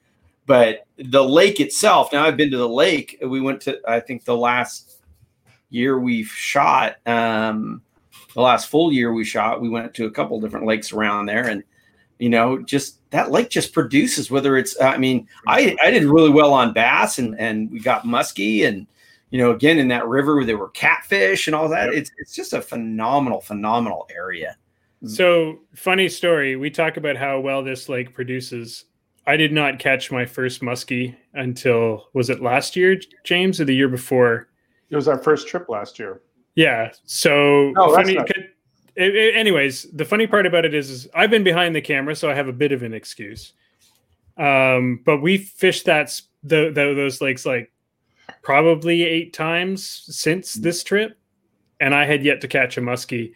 [0.46, 4.24] but the lake itself now i've been to the lake we went to i think
[4.24, 5.02] the last
[5.70, 7.82] year we've shot um
[8.34, 11.48] the last full year we shot we went to a couple different lakes around there
[11.50, 11.64] and
[12.20, 16.30] you know just that lake just produces whether it's i mean i i did really
[16.30, 18.88] well on bass and and we got muskie and
[19.30, 21.94] you know again in that river where there were catfish and all that Yep.
[21.96, 24.56] it's it's just a phenomenal phenomenal area
[25.04, 25.10] mm.
[25.10, 26.56] So funny story.
[26.56, 28.86] We talk about how well this lake produces.
[29.28, 33.76] I did not catch my first muskie until was it last year, James, or the
[33.76, 34.48] year before?
[34.90, 36.22] It was our first trip last year.
[36.56, 36.92] Yeah.
[37.06, 38.43] So No, that's funny.
[38.96, 42.16] It- it- anyways, the funny part about it is, is I've been behind the camera,
[42.16, 43.54] so I have a bit of an excuse.
[44.38, 47.72] Um, but we fished that the, the those lakes like
[48.42, 51.18] probably eight times since this trip,
[51.80, 53.34] and I had yet to catch a muskie,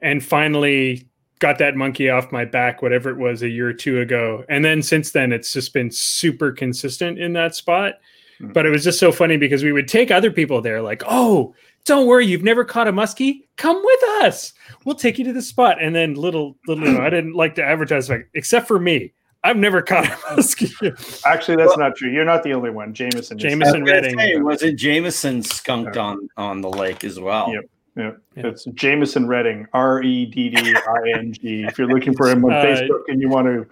[0.00, 4.00] and finally got that monkey off my back, whatever it was, a year or two
[4.00, 7.94] ago, and then since then it's just been super consistent in that spot.
[8.38, 8.52] Hmm.
[8.52, 11.54] But it was just so funny because we would take other people there, like, oh,
[11.86, 13.44] don't worry, you've never caught a muskie.
[13.56, 14.52] Come with us.
[14.84, 15.80] We'll take you to the spot.
[15.82, 19.12] And then little, little, you know, I didn't like to advertise, like, except for me,
[19.44, 21.22] I've never caught a muskie.
[21.24, 22.10] Actually, that's not true.
[22.10, 22.92] You're not the only one.
[22.92, 23.38] Jameson.
[23.38, 24.18] Jameson was gonna Redding.
[24.18, 27.52] say, was it Jameson skunked on on the lake as well?
[27.52, 27.64] Yep.
[27.96, 28.46] Yeah, Yeah.
[28.48, 31.64] it's Jameson Redding, R E D D I N G.
[31.64, 33.66] If you're looking for him on Uh, Facebook and you want to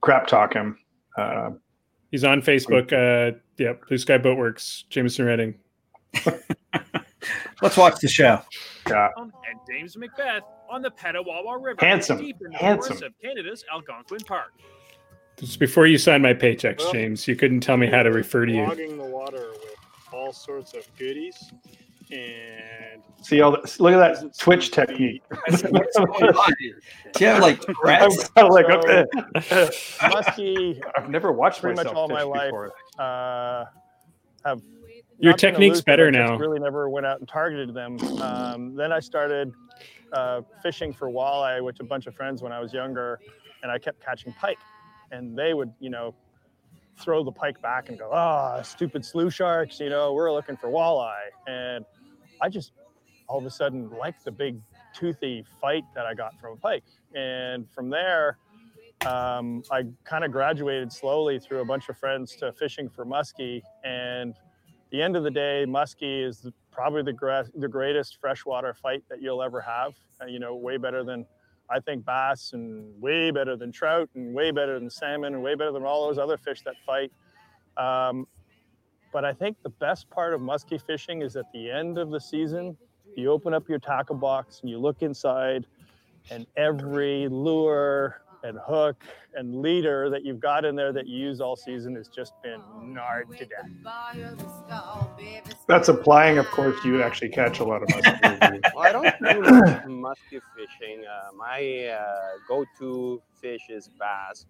[0.00, 0.78] crap talk him,
[1.18, 1.50] uh,
[2.10, 2.92] He's on Facebook.
[2.92, 5.54] Uh, yep, Blue Sky Boatworks, Jameson Redding.
[7.62, 8.40] Let's watch the show.
[8.88, 9.32] yeah, and
[9.68, 12.18] James Macbeth on the Petawawa River, Handsome.
[12.18, 12.96] deep in the Handsome.
[12.96, 14.52] forests of Canada's Algonquin Park.
[15.38, 18.44] Just before you signed my paychecks, Well, James, you couldn't tell me how to refer
[18.46, 18.62] to you.
[18.66, 19.74] Logging the water with
[20.12, 21.36] all sorts of goodies,
[22.10, 25.22] and see all the, look at that Twitch technique.
[25.46, 25.74] What's going
[26.06, 26.52] on?
[27.14, 28.28] Do you have like I'm Tourette's?
[28.30, 29.70] kinda like, So- okay.
[30.00, 32.72] Muskie, I've never watched pretty much myself all my life, before.
[32.98, 33.64] uh,
[34.44, 34.60] have
[35.20, 36.36] Your not been a technique's better now.
[36.36, 37.98] Really never went out and targeted them.
[38.20, 39.52] Um, then I started
[40.12, 43.20] uh, fishing for walleye with a bunch of friends when I was younger,
[43.62, 44.58] and I kept catching pike,
[45.10, 46.14] and they would, you know,
[46.98, 50.68] throw the pike back and go, "Ah, stupid slough sharks," you know, we're looking for
[50.68, 51.84] walleye, and
[52.40, 52.72] I just
[53.28, 54.58] all of a sudden liked the big
[54.94, 58.38] toothy fight that I got from a pike, and from there.
[59.06, 63.62] Um, I kind of graduated slowly through a bunch of friends to fishing for muskie,
[63.82, 64.34] and
[64.90, 69.22] the end of the day, muskie is probably the gra- the greatest freshwater fight that
[69.22, 69.94] you'll ever have.
[70.20, 71.26] Uh, you know, way better than
[71.68, 75.54] I think bass, and way better than trout, and way better than salmon, and way
[75.54, 77.12] better than all those other fish that fight.
[77.76, 78.26] Um,
[79.12, 82.20] but I think the best part of muskie fishing is at the end of the
[82.20, 82.76] season,
[83.16, 85.66] you open up your tackle box and you look inside,
[86.30, 91.40] and every lure and hook and leader that you've got in there that you use
[91.40, 93.68] all season has just been gnarred to death.
[95.66, 98.60] That's applying, of course, you actually catch a lot of muskie.
[98.74, 101.04] Well, I don't do much musky fishing.
[101.04, 104.46] Uh, my uh, go-to fish is bass,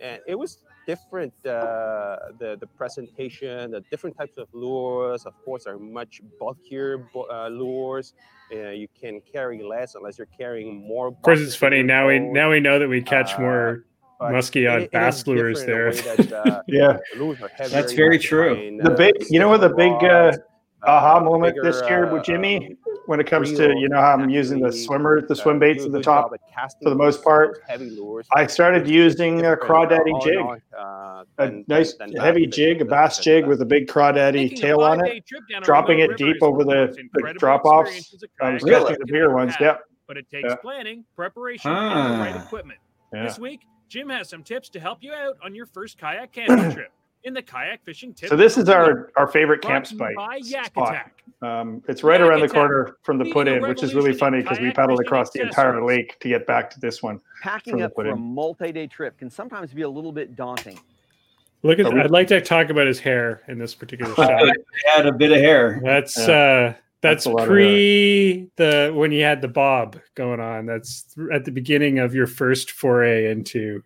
[0.00, 0.58] and it was
[0.90, 1.34] different.
[1.46, 7.48] Uh, the the presentation, the different types of lures, of course, are much bulkier uh,
[7.48, 8.06] lures.
[8.52, 11.06] Uh, you can carry less unless you're carrying more.
[11.08, 12.02] Of course, it's funny now.
[12.08, 13.84] We now we know that we catch Uh, more
[14.34, 15.88] muskie on bass lures there.
[16.78, 16.98] Yeah.
[17.76, 18.52] That's very true.
[18.82, 20.32] The big, you know what the big uh,
[20.94, 22.76] aha uh, moment this year with Jimmy,
[23.10, 25.90] when it comes to you know how I'm using the swimmer, the swim baits at
[25.90, 26.30] the top.
[26.80, 27.60] for the most part.
[27.66, 28.24] Heavy lures.
[28.36, 33.46] I started using a different, crawdaddy jig, uh, a nice heavy jig, a bass jig
[33.48, 35.26] with a big crawdaddy Taking tail on it.
[35.26, 37.90] trip down a dropping it deep over the- the drop-offs.
[37.90, 39.54] experiences a I was kayaker catching the can bigger ever ones.
[39.60, 39.80] Yep.
[40.06, 42.44] But it takes planning, preparation, and the right Ah.
[42.44, 42.78] equipment.
[43.10, 46.70] This week, Jim has some tips to help you out on your first kayak camping
[46.76, 46.92] trip
[47.24, 48.28] in the kayak fishing tip.
[48.30, 50.88] So this is of the week, our our favorite brought camp spike Yak spot.
[50.90, 51.14] Attack.
[51.42, 54.42] Um, it's right Yak around the corner from the put in, which is really funny
[54.42, 57.20] because we paddled across the entire lake to get back to this one.
[57.42, 60.78] Packing From the up for a multi-day trip can sometimes be a little bit daunting.
[61.62, 61.92] Look at.
[61.92, 64.40] We- I'd like to talk about his hair in this particular shot.
[64.44, 64.52] He
[64.86, 65.80] had a bit of hair.
[65.84, 66.24] That's Yeah.
[66.24, 70.66] uh That's that's, a lot of pre the when you had the bob going on.
[70.66, 73.82] That's th- at the beginning of your first foray into.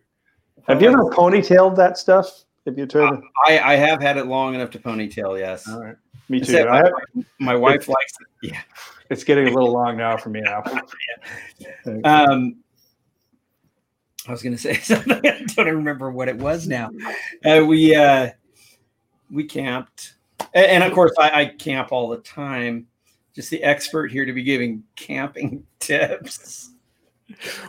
[0.67, 2.44] Have you ever ponytailed that stuff?
[2.65, 3.21] Have you tried?
[3.45, 5.37] I, I have had it long enough to ponytail.
[5.37, 5.67] Yes.
[5.67, 5.95] All right.
[6.29, 6.55] Me too.
[6.55, 6.91] Have,
[7.39, 8.49] My wife likes it.
[8.49, 8.61] Yeah.
[9.11, 10.63] it's getting a little long now for me now.
[12.03, 12.57] Um,
[14.27, 15.21] I was going to say something.
[15.23, 16.89] I don't remember what it was now.
[17.45, 18.31] Uh, we uh,
[19.29, 20.15] we camped,
[20.53, 22.87] and, and of course, I, I camp all the time.
[23.35, 26.71] Just the expert here to be giving camping tips.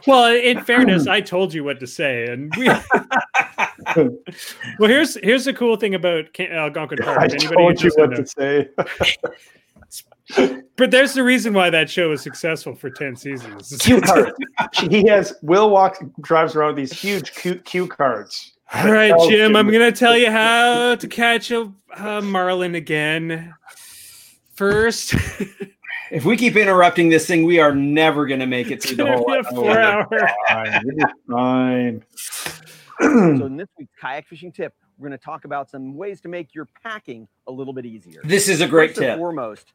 [0.06, 2.68] Well, in fairness, I told you what to say, and we.
[4.78, 7.18] well, here's here's the cool thing about uh, Algonquin Park.
[7.18, 8.68] I anybody told you what to say.
[10.76, 13.76] But there's the reason why that show was successful for ten seasons.
[13.78, 14.32] Cue cards.
[14.90, 18.56] he has Will walks drives around with these huge cue, cue cards.
[18.74, 22.74] All right, Jim, Jim I'm going to tell you how to catch a, a marlin
[22.74, 23.54] again.
[24.54, 25.14] First,
[26.10, 28.96] If we keep interrupting this thing, we are never going to make it It's through
[28.96, 30.06] the whole four hour.
[30.48, 30.98] Fine.
[31.30, 32.04] Fine.
[33.00, 36.28] So in this week's kayak fishing tip, we're going to talk about some ways to
[36.28, 38.20] make your packing a little bit easier.
[38.24, 39.18] This is a great First and tip.
[39.18, 39.72] foremost,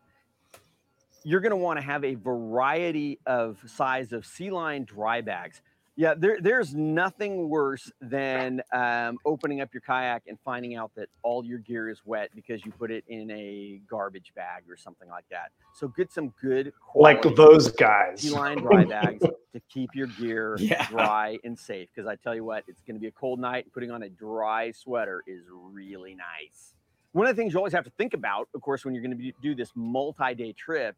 [1.23, 5.61] you're going to want to have a variety of size of SealLine dry bags.
[6.01, 11.09] Yeah, there, there's nothing worse than um, opening up your kayak and finding out that
[11.21, 15.07] all your gear is wet because you put it in a garbage bag or something
[15.09, 15.51] like that.
[15.75, 18.23] So get some good Like those guys.
[18.23, 20.87] SealLine dry bags to keep your gear Yeah.
[20.87, 21.87] dry and safe.
[21.93, 23.65] Because I tell you what, it's going to be a cold night.
[23.65, 26.73] and Putting on a dry sweater is really nice.
[27.11, 29.19] One of the things you always have to think about, of course, when you're going
[29.19, 30.95] to do this multi-day trip,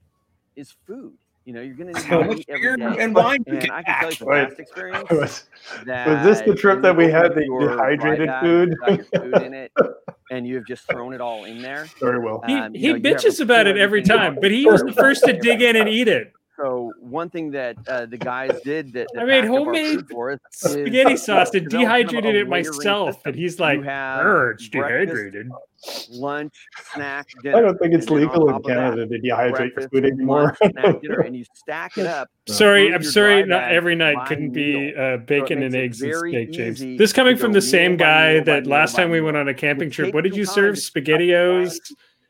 [0.56, 1.18] is food.
[1.46, 3.04] You know, you're going to How need to much beer every day.
[3.04, 4.48] and wine And I can tell you from Right.
[4.48, 5.44] past experience was,
[5.86, 8.78] that was this the trip that we had the dehydrated food?
[8.80, 9.72] got your food in it,
[10.30, 11.90] and you have just thrown it all in there.
[12.00, 12.42] Very well.
[12.48, 15.26] He, Um, you he know, bitches about it every time, but he was the first
[15.26, 16.34] to dig in and eat it.
[17.14, 19.66] So one thing that uh, the guys did that, that I made packed up our
[19.66, 23.16] homemade for us is Spaghetti sauce and develop kind of dehydrated it myself.
[23.16, 23.22] system.
[23.26, 25.50] And he's like, have "Err, dehydrated.
[26.12, 26.54] lunch,
[26.94, 27.58] snack, dinner.
[27.58, 29.76] I don't think it's and then on legal in top of that, Canada to dehydrate
[29.80, 30.44] your food anymore.
[30.44, 32.30] lunch, snack, dinner, and you stack it up.
[32.48, 33.46] Sorry, I'm sorry.
[33.46, 36.80] Not every night couldn't be uh, bacon makes and eggs and steak, James.
[36.98, 39.48] This coming from the same guy meal that meal last by time we went on
[39.48, 40.14] a camping trip.
[40.14, 40.76] What did you serve?
[40.76, 41.78] time to Spaghettios.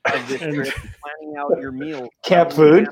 [0.05, 2.09] Of this And- trip, planning out your meal.
[2.25, 2.87] Camp food?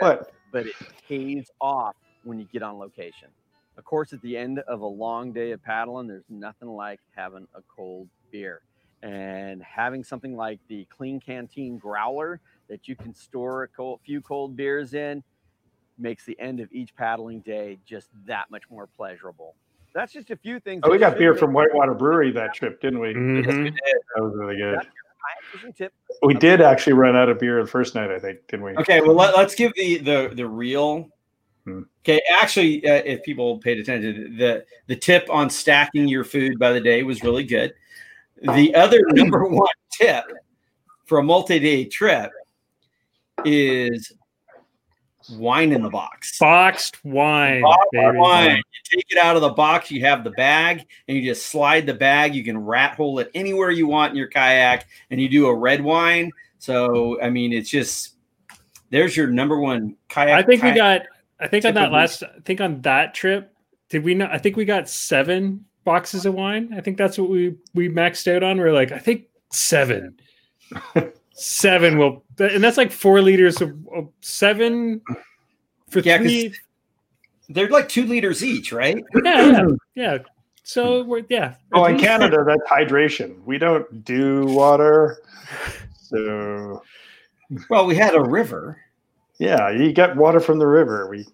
[0.00, 0.30] What?
[0.54, 0.74] But it
[1.08, 3.26] pays off when you get on location.
[3.76, 7.48] Of course, at the end of a long day of paddling, there's nothing like having
[7.56, 8.60] a cold beer.
[9.02, 14.20] And having something like the Klean Kanteen Growler that you can store a cold, few
[14.20, 15.24] cold beers in
[15.98, 19.56] makes the end of each paddling day just that much more pleasurable.
[19.92, 20.82] That's just a few things.
[20.84, 23.12] Oh, we got beer from Whitewater Brewery that trip, didn't we?
[23.12, 23.74] Mhm.
[24.14, 24.76] That was really good.
[24.76, 25.03] That's kayak fishing
[25.76, 25.92] tip.
[26.22, 28.76] We did actually run out of beer the first night, I think, didn't we?
[28.76, 31.08] Okay, well let, us give the the the real.
[31.64, 31.82] Hmm.
[32.02, 36.72] Okay, actually, uh, if people paid attention, the the tip on stacking your food by
[36.72, 37.72] the day was really good.
[38.42, 40.24] The other number one tip
[41.06, 42.30] for a multi-day trip
[43.44, 44.12] is
[45.30, 46.38] wine in the box.
[46.38, 48.18] Boxed wine, Boxed baby.
[48.18, 48.56] wine.
[48.56, 51.86] You take it out of the box, you have the bag, and you just slide
[51.86, 52.34] the bag.
[52.34, 55.54] You can rat hole it anywhere you want in your kayak, and you do a
[55.54, 56.30] red wine.
[56.58, 58.14] So, I mean, it's just
[58.90, 60.38] there's your number one kayak.
[60.38, 61.02] I think we got.
[61.40, 62.22] I think on that last.
[62.22, 63.52] I think on that trip,
[63.88, 64.32] did we not?
[64.32, 66.72] I think we got seven boxes of wine.
[66.76, 68.58] I think that's what we we maxed out on.
[68.58, 70.16] We are like, I think seven.
[71.34, 75.00] seven will, and that's like four liters of, of seven
[75.90, 76.54] for Yeah, 'cause- three.
[77.50, 79.02] they're like two liters each, right?
[79.24, 80.18] Yeah, yeah, yeah.
[80.62, 81.56] So we're yeah.
[81.74, 83.42] Oh, in Canada, that's hydration.
[83.44, 85.18] We don't do water.
[85.98, 86.82] So,
[87.68, 88.78] Well, we had a river.
[89.38, 91.06] yeah, you get water from the river.
[91.08, 91.26] We,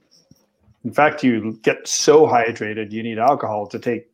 [0.85, 4.09] in fact, you get so hydrated, you need alcohol to take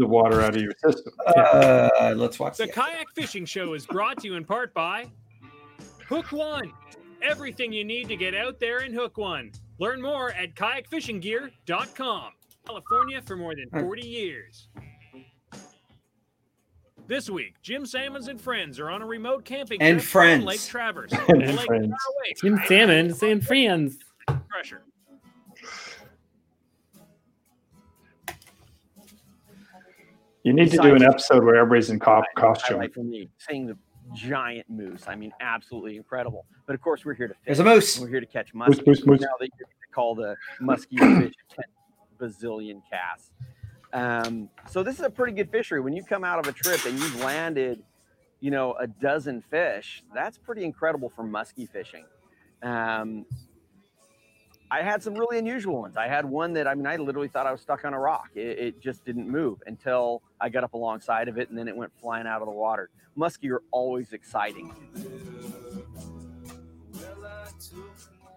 [0.00, 1.12] the water out of your system.
[1.26, 5.06] Uh, let's watch The the Kayak Fishing Show is brought to you in part by
[6.08, 6.72] Hook One.
[7.22, 9.52] Everything you need to get out there and hook one.
[9.78, 12.32] Learn more at kayakfishinggear.com.
[12.66, 14.68] California for more than 40 years.
[17.06, 20.44] This week, Jim Sammons and friends are on a remote camping And trip on friends.
[20.44, 21.12] Lake Traverse.
[21.28, 21.92] And lake friends.
[22.40, 23.98] Jim from Salmon and friends.
[24.48, 24.82] pressure.
[30.42, 32.76] You need to do an episode where everybody's in co- costume.
[32.76, 33.76] Highlight for me, seeing the
[34.14, 35.04] giant moose.
[35.06, 36.46] I mean, absolutely incredible.
[36.66, 37.42] But of course, we're here to fish.
[37.46, 37.98] There's a moose.
[37.98, 38.86] We're here to catch Moose, muskie.
[38.86, 39.20] moose, moose.
[39.20, 39.48] Now they
[39.92, 41.64] call the muskie fish 10
[42.18, 43.30] bazillion casts.
[43.92, 45.80] Um, so this is a pretty good fishery.
[45.80, 47.82] When you come out of a trip and you've landed,
[48.40, 52.04] you know, a dozen fish, that's pretty incredible for muskie fishing.
[52.62, 53.26] Um,
[54.72, 55.96] I had some really unusual ones.
[55.96, 58.30] I had one that I mean, I literally thought I was stuck on a rock.
[58.34, 61.76] It, it just didn't move until I got up alongside of it, and then it
[61.76, 62.88] went flying out of the water.
[63.18, 64.72] Muskie are always exciting.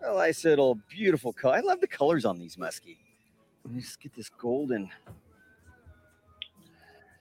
[0.01, 1.55] A nice little beautiful color.
[1.55, 2.97] I love the colors on these muskie.
[3.63, 4.89] Let me just get this golden.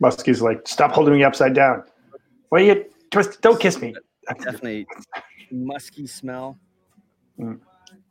[0.03, 1.85] Muskie's like, stop holding me upside down.
[2.49, 3.41] Why you twist?
[3.41, 3.95] Don't kiss me.
[4.29, 4.87] Definitely
[5.51, 6.59] musky smell.
[7.39, 7.61] Mm.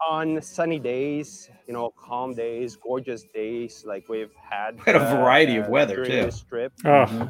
[0.09, 4.77] On sunny days, you know, calm days, gorgeous days, like we've had.
[4.77, 6.25] We had a variety of weather, during too.
[6.25, 6.73] This trip.
[6.85, 7.29] Oh,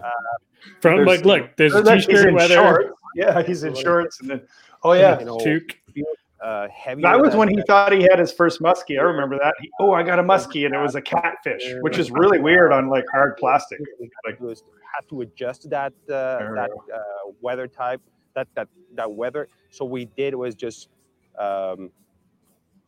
[0.80, 2.56] from like, look, there's a He's t-shirt in weather.
[2.56, 2.94] shorts.
[3.16, 4.42] Yeah, he's in shorts, and then
[4.84, 5.38] oh yeah, You know,
[6.42, 7.02] uh, heavy.
[7.04, 8.98] that was when he thought he had his first muskie.
[8.98, 9.54] I remember that.
[9.60, 12.72] He, oh, I got a muskie, and it was a catfish, which is really weird
[12.72, 13.80] on like hard plastic.
[14.26, 14.64] Like, was
[14.96, 18.02] had to adjust that uh, that uh, weather type,
[18.34, 19.48] that that that weather.
[19.70, 20.90] So we did was just
[21.38, 21.92] um,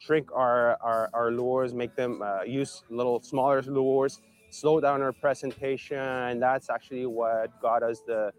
[0.06, 5.14] shrink our, our, our lures, make them uh, use little smaller lures, slow down our
[5.14, 8.32] presentation, and that's actually what got us the,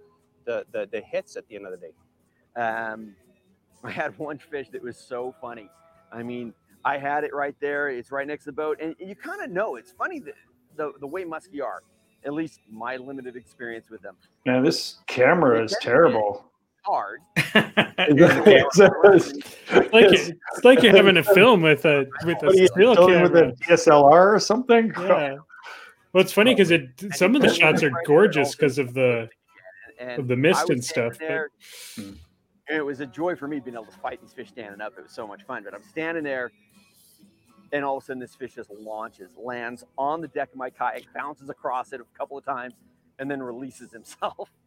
[0.45, 2.61] the, the, the hits at the end of the day.
[2.61, 3.15] Um,
[3.85, 5.69] I had one fish that was so funny.
[6.13, 6.55] I mean,
[6.85, 7.89] I had it right there.
[7.89, 9.77] It's right next to the boat, and you kind of know.
[9.77, 10.35] It's funny that
[10.77, 11.83] the the way muskie are.
[12.25, 14.17] At least my limited experience with them.
[14.47, 16.47] Man, this camera is terrible.
[16.85, 17.21] Hard.
[17.97, 19.33] It's-
[19.71, 23.23] It's like it's like you're having a film with a with a you still filming
[23.23, 24.93] with a DSLR or something?
[24.99, 25.37] Yeah.
[26.13, 29.29] Well, it's funny because it some of the shots are gorgeous because of the
[30.01, 31.51] of the mist and standing stuff.
[31.97, 32.05] but-
[32.67, 34.95] and it was a joy for me being able to fight these fish standing up.
[34.97, 35.65] It was so much fun.
[35.65, 36.51] But I'm standing there,
[37.73, 40.71] and all of a sudden, this fish just launches, lands on the deck of my
[40.71, 42.73] kayak, bounces across it a couple of times,
[43.19, 44.51] and then releases himself.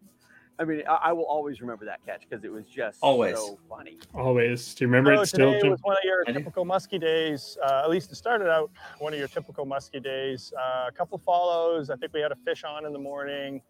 [0.59, 3.35] I mean, I, I will always remember that catch because it was just Always.
[3.35, 3.97] so funny.
[4.15, 4.73] Always.
[4.73, 5.53] Do you remember So it still?
[5.53, 7.57] today was one of your typical musky days.
[7.63, 10.51] Uh, at least it started out one of your typical musky days.
[10.57, 11.89] Uh, a couple follows.
[11.91, 13.61] I think we had a fish on in the morning,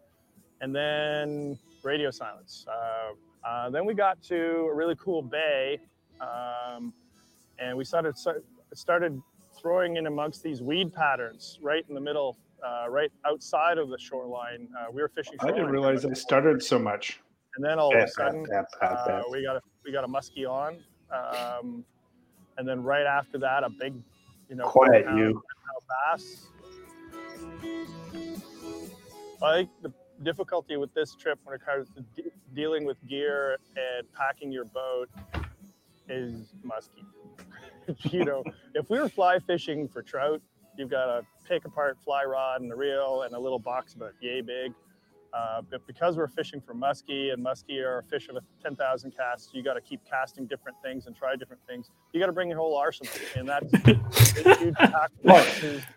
[0.62, 2.64] and then radio silence.
[2.66, 5.78] Uh, uh, then we got to a really cool bay,
[6.22, 6.92] um,
[7.58, 8.14] and we started
[8.74, 9.20] started
[9.60, 13.98] throwing in amongst these weed patterns right in the middle, uh, right outside of the
[13.98, 14.68] shoreline.
[14.78, 15.34] Uh, we were fishing.
[15.40, 17.20] I didn't realize I started so much.
[17.56, 18.46] and then all of a sudden,
[18.82, 20.78] uh, we got a we got a muskie on,
[21.10, 21.84] um,
[22.56, 23.94] and then right after that, a big,
[24.48, 25.42] you know, Quiet pound- you.
[26.12, 26.46] bass.
[29.42, 29.92] I think the
[30.24, 34.64] difficulty with this trip when it comes to de- dealing with gear and packing your
[34.64, 35.08] boat
[36.08, 37.04] is muskie.
[38.12, 38.42] you know,
[38.74, 40.42] if we were fly fishing for trout,
[40.78, 44.12] you've got to take apart fly rod and the reel and a little box about
[44.20, 44.72] yay big.
[45.34, 49.14] Uh, but because we're fishing for muskie and muskie are a fish of a 10,000
[49.14, 51.90] casts, you got to keep casting different things and try different things.
[52.12, 55.10] You got to bring your whole arsenal, and that's a huge pack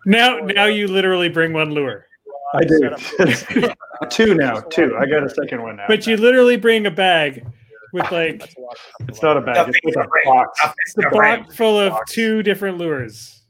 [0.05, 2.07] Now, now you literally bring one lure,
[2.53, 2.89] I do.
[4.09, 4.59] two now.
[4.59, 4.97] Two.
[4.97, 5.85] I got a second one now.
[5.87, 7.45] but you literally bring a bag
[7.93, 9.09] with like That's a lot of stuff.
[9.09, 9.69] It's not a bag.
[9.69, 10.59] It's with a box.
[10.95, 13.43] the box full of two different lures.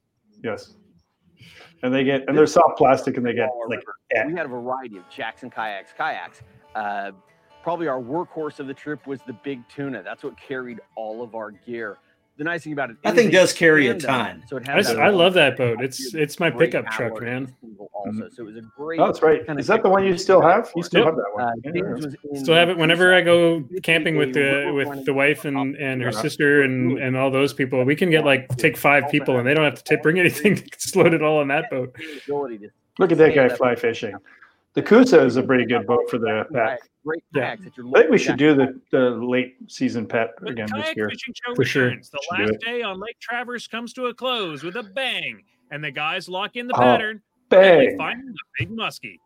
[0.44, 0.76] Yes.
[1.84, 3.80] And they get and they're soft plastic and they get like
[4.12, 4.26] eh.
[4.26, 6.42] We had a variety of Jackson kayaks, kayaks.
[6.76, 7.12] Uh,
[7.64, 10.04] probably our workhorse of the trip was the big tuna.
[10.04, 11.98] That's what carried all of our gear.
[12.38, 14.44] The nice thing about it, That is thing does carry a ton.
[14.48, 15.80] So it I, has s- that I love that boat.
[15.82, 17.54] It's it's my pickup truck, power man.
[17.94, 19.00] Also, so it was a great.
[19.00, 19.46] Oh, that's right.
[19.46, 20.72] kinda Is that the one you still have?
[20.76, 21.08] You still Yep.
[21.08, 21.44] have that one.
[21.44, 21.72] Uh, Yeah.
[21.72, 25.46] James was in Still have it whenever I go camping with the with the wife
[25.46, 27.84] and and her sister and and all those people.
[27.84, 30.54] We can get like take five people and they don't have to take, bring anything.
[30.74, 31.96] It's loaded all on that boat.
[32.98, 34.16] Look at that guy fly fishing.
[34.74, 36.80] The Coosa is a pretty good boat for the pet.
[37.06, 37.56] Great Yeah.
[37.58, 41.10] that I think we should do the, the late season pet The again this year.
[41.10, 41.90] fishing show For sure.
[41.90, 45.42] The Should last day on Lake Traverse comes to a close with a bang,
[45.72, 47.22] and the guys lock in the Oh, pattern.
[47.52, 49.18] and they find the big muskie.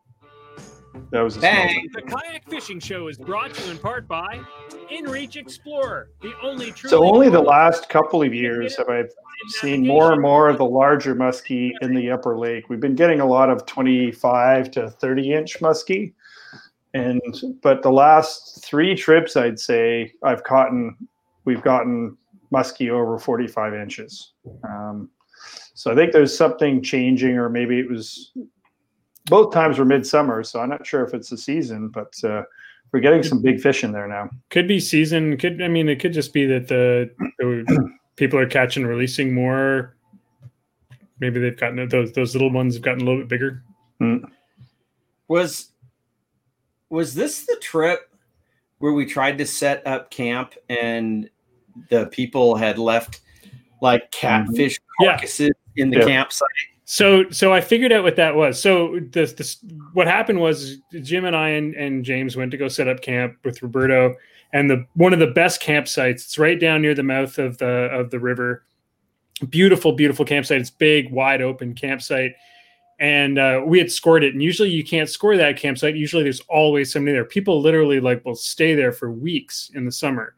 [1.10, 1.88] That was a small Bang.
[1.92, 4.40] The kayak fishing show is brought to you in part by
[4.90, 6.90] InReach Explorer, the only true.
[6.90, 9.04] So only the last couple of years have I
[9.48, 12.68] seen more and more of the larger muskie in the upper lake.
[12.68, 16.12] We've been getting a lot of 25 to 30 inch muskie.
[16.94, 17.22] And
[17.62, 20.70] but the last three trips I'd say I've caught
[21.44, 22.16] we've gotten
[22.52, 24.32] muskie over 45 inches.
[24.64, 25.10] Um,
[25.74, 28.32] so I think there's something changing, or maybe it was
[29.26, 32.42] both times were midsummer, so I'm not sure if it's the season, but uh,
[32.92, 34.30] we're getting some big fish in there now.
[34.50, 35.36] Could be season.
[35.36, 39.96] Could I mean it could just be that the, the people are catching releasing more.
[41.18, 43.62] Maybe they've gotten those those little ones have gotten a little bit bigger.
[45.28, 45.72] Was
[46.90, 48.10] was this the trip
[48.78, 51.28] where we tried to set up camp and
[51.90, 53.22] the people had left
[53.82, 55.12] like catfish Yeah.
[55.12, 56.06] carcasses in the Yeah.
[56.06, 56.48] campsite?
[56.88, 58.62] So so I figured out what that was.
[58.62, 59.58] So this this
[59.92, 63.36] what happened was Jim and I and, and James went to go set up camp
[63.44, 64.14] with Roberto
[64.52, 66.22] and the one of the best campsites.
[66.22, 68.64] It's right down near the mouth of the of the river.
[69.50, 70.60] Beautiful, beautiful campsite.
[70.60, 72.34] It's big, wide open campsite.
[73.00, 74.32] And uh, we had scored it.
[74.32, 75.96] And usually you can't score that campsite.
[75.96, 77.24] Usually there's always somebody there.
[77.24, 80.34] People literally like will stay there for weeks in the summer.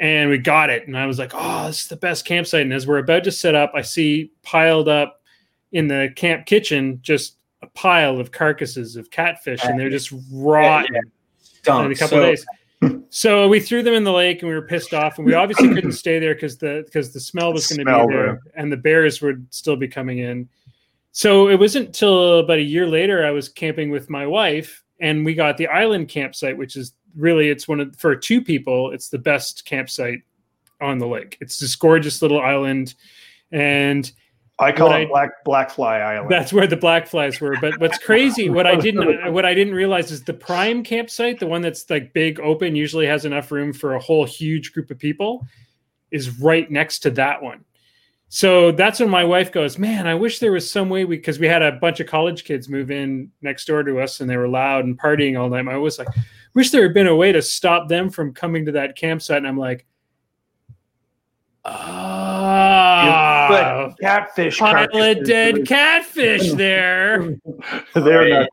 [0.00, 0.86] And we got it.
[0.88, 2.62] And I was like, oh, this is the best campsite.
[2.62, 5.17] And as we're about to set up, I see piled up
[5.72, 10.94] in the camp kitchen just a pile of carcasses of catfish and they're just rotten.
[10.96, 11.02] In
[11.66, 12.46] a couple So- days.
[13.10, 15.74] So we threw them in the lake and we were pissed off and we obviously
[15.74, 18.52] couldn't stay there because the because the smell was going to be there yeah.
[18.54, 20.48] and the bears would still be coming in.
[21.10, 25.24] So it wasn't till about a year later i was camping with my wife and
[25.24, 29.08] we got the island campsite which is really it's one of for two people it's
[29.08, 30.22] the best campsite
[30.80, 31.36] on the lake.
[31.40, 32.94] It's this gorgeous little island,
[33.50, 34.10] and
[34.60, 36.30] I call What it I- Black Black Fly Island.
[36.30, 37.56] that's where the black flies were.
[37.60, 41.46] But what's crazy, what I didn't what I didn't realize is the prime campsite, the
[41.46, 44.98] one that's like big open, usually has enough room for a whole huge group of
[44.98, 45.46] people,
[46.10, 47.64] is right next to that one.
[48.30, 51.38] So that's when my wife goes, Man, I wish there was some way we because
[51.38, 54.36] we had a bunch of college kids move in next door to us and they
[54.36, 55.66] were loud and partying all night.
[55.66, 56.08] I was like,
[56.52, 59.38] wish there had been a way to stop them from coming to that campsite.
[59.38, 59.86] And I'm like,
[61.64, 64.58] ah, but catfish.
[64.58, 67.36] pile of dead catfish there.
[67.94, 68.48] They're not.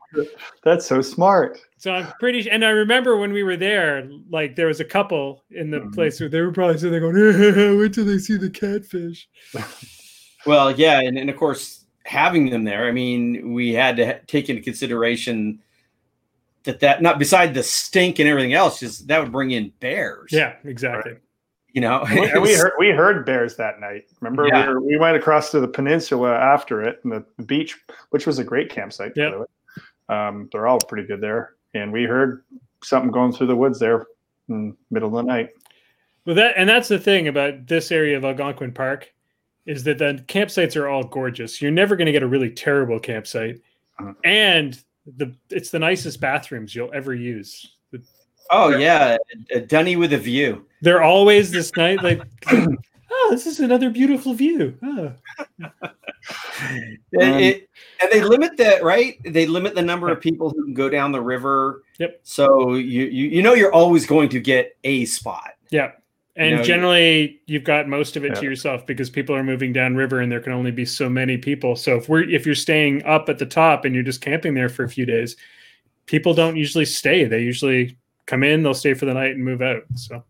[0.64, 1.58] That's so smart.
[1.78, 5.44] So I'm pretty, and I remember when we were there, like there was a couple
[5.50, 5.94] in the Mhm.
[5.94, 9.28] place where they were probably sitting there going, "Wait till they see the catfish."
[10.46, 14.48] Well, yeah, and, and of course, having them there, I mean, we had to take
[14.48, 15.58] into consideration
[16.62, 20.30] that that not beside the stink and everything else, just that would bring in bears.
[20.30, 21.14] Yeah, exactly.
[21.76, 24.04] You know, And we, and we heard we heard bears that night.
[24.22, 24.66] Remember, Yeah.
[24.66, 27.76] we, were, we went across to the peninsula after it, and the, the beach,
[28.10, 29.14] which was a great campsite.
[29.14, 29.32] by Yep.
[29.32, 29.46] the way.
[30.08, 32.44] Um, they're all pretty good there, and we heard
[32.82, 34.06] something going through the woods there
[34.48, 35.50] in the middle of the night.
[36.24, 39.12] Well, that and that's the thing about this area of Algonquin Park
[39.66, 41.60] is that the campsites are all gorgeous.
[41.60, 43.60] You're never going to get a really terrible campsite,
[44.00, 44.14] Uh-huh.
[44.24, 44.80] and
[45.18, 47.75] the it's the nicest bathrooms you'll ever use.
[48.50, 49.16] Oh yeah,
[49.52, 50.64] a dunny with a view.
[50.82, 52.22] They're always this night like.
[53.18, 54.76] Oh, this is another beautiful view.
[54.82, 55.12] Oh.
[56.60, 57.68] Um, it-
[58.02, 59.18] and they limit that, right?
[59.24, 61.82] They limit the number of people who can go down the river.
[61.98, 62.20] Yep.
[62.24, 65.52] So you you, you know you're always going to get a spot.
[65.70, 65.92] Yeah.
[66.36, 69.96] And know, generally you've got most of it to yourself because people are moving down
[69.96, 71.74] river and there can only be so many people.
[71.76, 74.68] So if we're if you're staying up at the top and you're just camping there
[74.68, 75.36] for a few days,
[76.04, 77.24] people don't usually stay.
[77.24, 77.96] They usually
[78.26, 79.82] come in, they'll stay for the night and move out.
[79.94, 80.22] So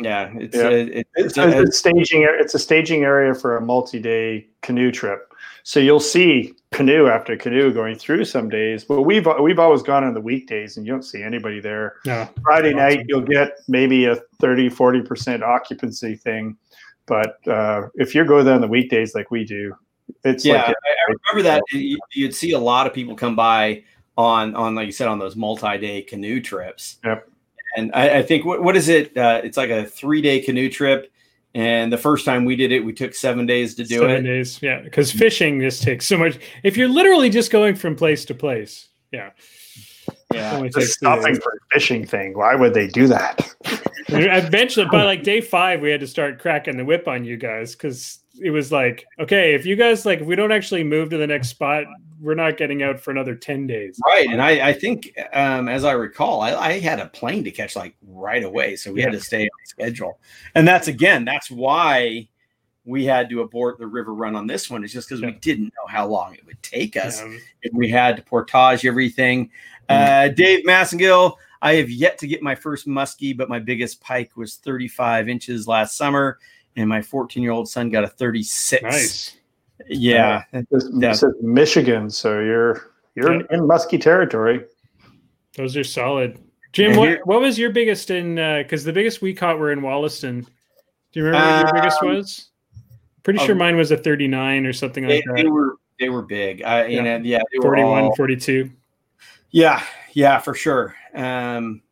[0.00, 0.62] Yeah, it's Yeah.
[0.64, 2.26] uh, it- It's, it's a- a, staging.
[2.40, 5.26] It's a staging area for a multi-day canoe trip.
[5.62, 8.82] So you'll see canoe after canoe going through some days.
[8.84, 11.96] But we've we've always gone on the weekdays, and you don't see anybody there.
[12.06, 12.26] no.
[12.42, 12.78] Friday Awesome.
[12.78, 16.56] night, you'll get maybe a 30, 40% occupancy thing.
[17.06, 19.74] But uh, if you go there on the weekdays like we do,
[20.24, 23.36] it's yeah, like I, I remember that you, you'd see a lot of people come
[23.36, 23.82] by
[24.16, 26.98] on on like you said on those multi-day canoe trips.
[27.04, 27.28] Yep.
[27.76, 29.16] And I, I think what what is it?
[29.16, 31.12] Uh, it's like a three-day canoe trip.
[31.52, 34.22] And the first time we did it, we took seven days to do Seven it.
[34.22, 34.62] days.
[34.62, 34.80] Yeah.
[34.82, 38.88] Because fishing just takes so much if you're literally just going from place to place.
[39.10, 39.30] Yeah.
[40.32, 40.54] Yeah.
[40.56, 41.42] only the stopping days.
[41.42, 42.34] for fishing thing.
[42.38, 43.52] Why would they do that?
[44.08, 47.72] Eventually, by like day five, we had to start cracking the whip on you guys
[47.74, 51.16] because it was like, okay, if you guys like, if we don't actually move to
[51.16, 51.84] the next spot,
[52.20, 53.98] we're not getting out for another ten days.
[54.04, 54.28] Right.
[54.28, 57.76] And I, I think, um, as I recall, I, I had a plane to catch
[57.76, 58.76] like right away.
[58.76, 60.18] So we had to stay on schedule.
[60.54, 62.28] And that's again, that's why
[62.84, 64.84] we had to abort the river run on this one.
[64.84, 67.22] It's just because we didn't know how long it would take us.
[67.62, 69.50] If we had to portage everything.
[69.88, 74.36] Uh, Dave Massengill, I have yet to get my first muskie, but my biggest pike
[74.36, 76.38] was 35 inches last summer,
[76.76, 78.82] and my 14 year old son got a 36.
[78.82, 79.36] nice.
[79.88, 80.44] Yeah.
[80.70, 81.08] This, Yeah.
[81.10, 83.42] this is Michigan, so you're you're Yeah.
[83.50, 84.64] in musky territory.
[85.56, 86.38] Those are solid.
[86.72, 88.36] Jim, what, what was your biggest in?
[88.36, 90.42] Because the biggest we caught were in Wollaston.
[90.42, 92.50] Do you remember what your biggest Um, was?
[93.24, 96.22] Pretty sure um, mine was a 39 or something They, like they were they were
[96.22, 96.62] big.
[96.62, 97.18] I, you Yeah.
[97.18, 98.70] know, yeah, they were 41, all- 42.
[99.50, 100.94] Yeah, yeah, for sure.
[101.14, 101.82] Um,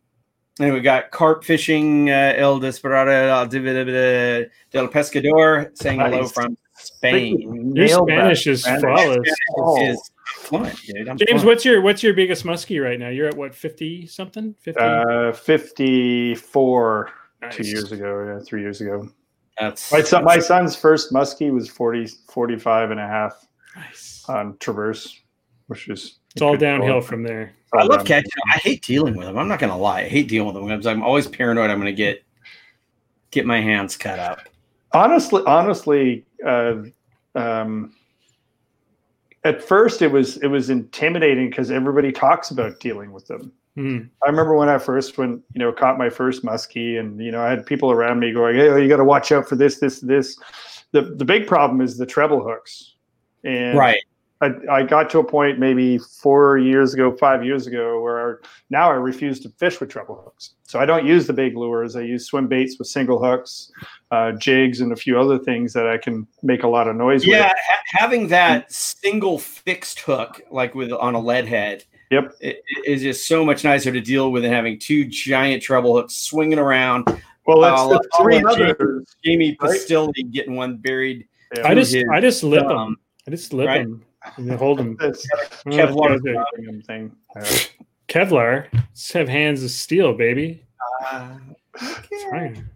[0.61, 7.41] and we got carp fishing, uh, El Desperado del Pescador saying hello from Spain.
[7.41, 8.15] Your Nailed that.
[8.15, 8.81] Spanish is Spanish.
[8.83, 9.35] flawless.
[9.57, 9.83] Oh.
[9.91, 11.09] Is fluent, dude.
[11.09, 11.45] I'm James, fluent.
[11.47, 13.09] what's your what's your biggest muskie right now?
[13.09, 14.55] You're at what 50 something?
[14.61, 14.81] 50?
[14.81, 17.55] Uh, 54 Nice.
[17.57, 19.09] two years ago, yeah, three years ago.
[19.61, 23.47] That's My, son, my son's first muskie was 40, 45 and a half
[23.77, 24.25] Nice.
[24.29, 25.21] on Traverse,
[25.69, 27.53] which is It's all downhill from there.
[27.75, 28.31] I love catching.
[28.55, 29.37] I hate dealing with them.
[29.37, 30.01] I'm not gonna lie.
[30.01, 31.71] I hate dealing with them because I'm always paranoid.
[31.71, 32.23] I'm gonna get
[33.31, 34.39] get my hands cut up.
[34.93, 36.77] honestly honestly uh,
[37.35, 37.93] um,
[39.45, 43.99] at first it was it was intimidating because everybody talks about dealing with them Hmm.
[44.25, 47.41] i remember when i first when you know caught my first muskie and you know
[47.41, 50.01] i had people around me going hey you got to watch out for this this
[50.01, 50.37] this
[50.91, 52.95] the the big problem is the treble hooks
[53.45, 54.03] and Right.
[54.41, 58.89] I, I got to a point maybe four years ago, five years ago, where now
[58.89, 60.55] I refuse to fish with treble hooks.
[60.63, 61.97] So I don't use the big lures.
[61.97, 63.73] I use swim baits with single hooks,
[64.13, 67.27] uh, jigs, and a few other things that I can make a lot of noise
[67.27, 67.53] Yeah, with.
[67.57, 72.35] ha- having that single fixed hook, like with on a lead head, Yep.
[72.41, 75.97] it, it is just so much nicer to deal with than having two giant treble
[75.97, 77.07] hooks swinging around.
[77.45, 79.17] Well, that's I'll- the three let Jamie- others.
[79.25, 79.71] Jamie Right?
[79.73, 81.27] Pastille getting one buried.
[81.57, 81.67] Yeah.
[81.67, 82.97] I just his, I just lip um, them.
[83.27, 83.83] I just lip right?
[83.83, 84.05] them
[84.37, 84.97] and hold them.
[84.97, 87.13] Kevlar Kevlar thing.
[88.09, 88.67] Kevlar.
[88.95, 90.65] Just have hands of steel, baby.
[91.11, 91.37] Uh,
[91.81, 92.69] It's fine.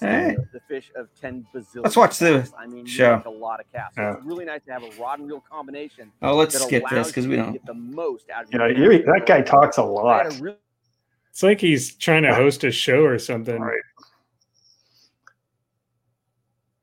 [0.00, 0.36] Hey.
[0.52, 1.84] The fish of 10 bazillion.
[1.84, 2.50] Let's watch the.
[2.58, 3.22] I mean, show.
[3.24, 3.94] a lot of casts.
[3.96, 4.14] So Yeah.
[4.16, 6.10] It's really nice to have a rod and reel combination.
[6.22, 7.52] oh, let's that skip this because we don't.
[7.52, 10.26] get the most out of You know, that guy talks a I lot.
[10.26, 10.56] a really
[11.30, 13.60] It's like he's trying to host a show or something.
[13.60, 13.80] Right.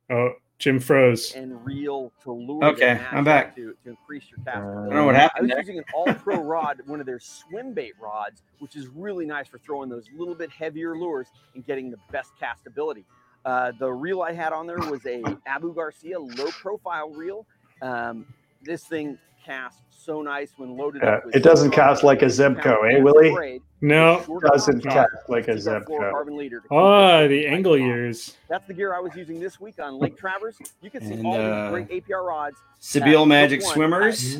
[0.09, 1.33] Oh, Jim froze.
[1.33, 2.63] and reel to lure.
[2.63, 3.55] Okay, I'm back.
[3.55, 4.57] To, to increase your cast.
[4.57, 5.39] Uh, I don't know what happened.
[5.39, 5.59] I was there.
[5.59, 9.47] using an all pro rod, one of their swim bait rods, which is really nice
[9.47, 13.03] for throwing those little bit heavier lures and getting the best castability.
[13.43, 17.47] Uh, the reel I had on there was a Abu Garcia low profile reel.
[17.81, 18.27] Um,
[18.61, 21.25] this thing casts so nice when loaded Yeah, up.
[21.25, 23.61] with it doesn't zero cast like a pound Zebco, eh, Willie?
[23.81, 24.21] No.
[24.25, 26.11] short Doesn't rod, cast like a six or Zebco.
[26.11, 28.37] carbon leader to keep Oh, the angle years.
[28.49, 30.57] That's the gear I was using this week on Lake Traverse.
[30.81, 32.57] You can see And, all uh, these great APR rods.
[32.81, 34.37] Sebile at Magic Swimmers.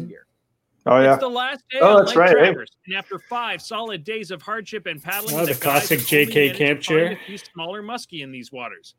[0.88, 1.14] Oh yeah.
[1.14, 2.46] It's the last day Oh, on that's Lake right, eh?
[2.46, 6.56] Traverse, and after five solid days of hardship and paddling, Oh, the guys classic JK
[6.56, 7.12] camp find chair.
[7.12, 8.96] A few smaller muskie in these waters.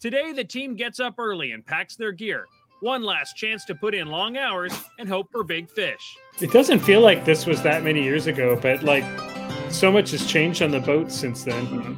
[0.00, 2.46] Today, the team gets up early and packs their gear.
[2.80, 6.16] One last chance to put in long hours and hope for big fish.
[6.40, 9.04] It doesn't feel like this was that many years ago, but like
[9.70, 11.96] so much has changed on the boat since then.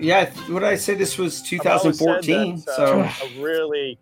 [0.00, 0.94] Yeah, what did I say?
[0.94, 2.56] This was I've always said 2014.
[2.56, 3.98] that, So uh, a really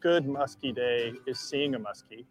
[0.00, 2.24] good muskie day is seeing a muskie.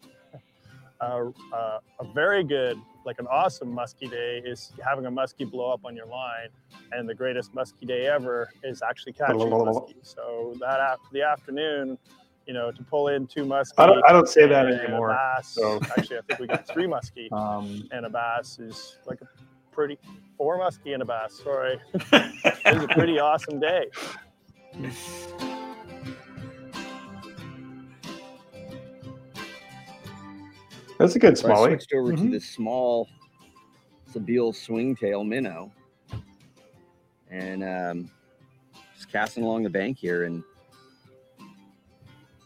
[1.02, 5.72] Uh, uh, a very good, like an awesome musky day, is having a musky blow
[5.72, 6.50] up on your line,
[6.92, 9.96] and the greatest musky day ever is actually catching a muskie.
[10.04, 11.98] So that af- the afternoon,
[12.46, 13.74] you know, to pull in two muskie.
[13.80, 14.04] I don't.
[14.08, 15.10] I don't say that anymore.
[15.10, 15.48] bass.
[15.48, 15.80] so.
[15.98, 19.28] Actually, I think we got three muskie Um, and a bass is like a
[19.72, 19.98] pretty
[20.38, 21.42] four muskie and a bass.
[21.44, 23.90] Sorry, it was a pretty awesome day.
[31.02, 32.18] That's a good So I switched over Mhm.
[32.26, 33.10] to this small
[34.14, 35.72] Sebile swingtail minnow,
[37.32, 38.12] and um,
[38.96, 40.44] just casting along the bank here, and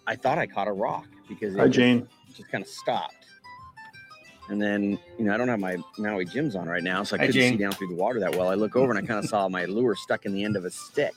[0.08, 2.08] I thought I caught a rock because it Hi, just, Jane.
[2.34, 3.26] just kind of stopped.
[4.48, 7.20] And then, you know, I don't have my Maui Jims on right now, so I
[7.20, 7.54] Hi, couldn't Jane.
[7.54, 8.48] see down through the water that well.
[8.48, 10.64] I look over and I kind of saw my lure stuck in the end of
[10.64, 11.14] a stick.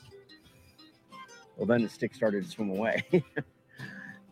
[1.55, 3.05] Well, then the stick started to swim away.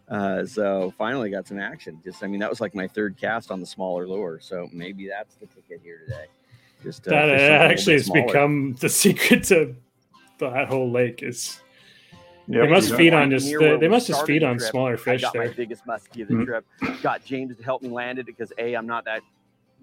[0.09, 1.99] uh, so finally got some action.
[2.03, 4.39] Just, I mean, that was like my third cast on the smaller lure.
[4.41, 6.25] So maybe that's the ticket here today.
[6.83, 8.27] Just uh, That fish something a little actually bit has smaller.
[8.27, 9.75] become the secret to
[10.39, 11.23] that whole lake.
[11.23, 11.59] Is
[12.49, 14.57] Yep, they must feed on just Near they, where they we must just feed on
[14.57, 15.53] trip, smaller I fish got my there.
[15.53, 16.45] biggest muskie of the Mhm.
[16.45, 16.65] trip.
[17.03, 19.21] Got James to help me land it because a I'm not that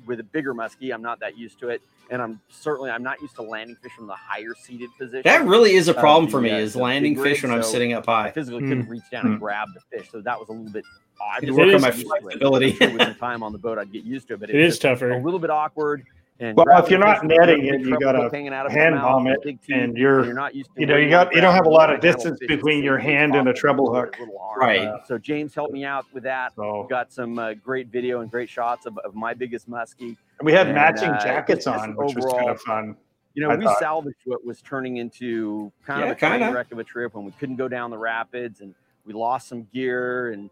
[0.06, 0.92] with a bigger muskie.
[0.92, 3.92] I'm not that used to it, and I'm certainly I'm not used to landing fish
[3.92, 5.22] from the higher seated position.
[5.24, 7.64] that really is a problem the, for me uh, is landing fish rig, when I'm
[7.64, 8.30] sitting up I high.
[8.32, 8.68] physically Hmm.
[8.68, 10.84] couldn't reach down and grab the fish, so that was a little bit.
[11.20, 12.20] I It just is- got my used to it.
[12.22, 12.72] flexibility.
[12.72, 14.78] Sure With some time on the boat, I'd get used to it, but It is
[14.78, 15.10] tougher.
[15.12, 16.04] a little bit awkward.
[16.40, 18.70] And Well, if you're not fish with a netting it, you gotta hook hanging out
[18.70, 21.40] hand bomb it, big and you're you're not used to you know, you got- you
[21.40, 24.16] don't have a lot of distance between your hand and a treble hook.
[24.16, 24.60] a little hard.
[24.60, 24.80] Right.
[24.80, 26.52] Uh, So James helped me out with that.
[26.56, 30.16] So Got some uh, great video and great shots of, of my biggest muskie.
[30.40, 32.96] And we had And, matching uh, jackets on, which was kind of fun.
[33.34, 36.52] You know, I we thought- salvaged what was turning into kind Yeah, of a kinda.
[36.52, 38.74] wreck of a trip when we couldn't go down the rapids and
[39.06, 40.50] we lost some gear and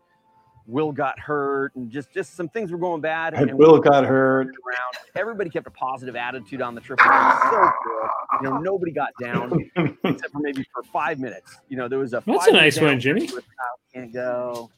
[0.66, 3.34] Will got hurt and just just some things were going bad.
[3.34, 4.46] And we Will got hurt.
[4.46, 5.06] around.
[5.16, 7.00] Everybody kept a positive attitude on the trip.
[7.00, 8.42] Which was so good.
[8.42, 9.52] You know, nobody got down
[10.04, 11.58] except for maybe for five minutes.
[11.68, 12.22] You know, there was a.
[12.26, 13.22] That's a nice one, Jimmy.
[13.22, 14.70] with how Can't go.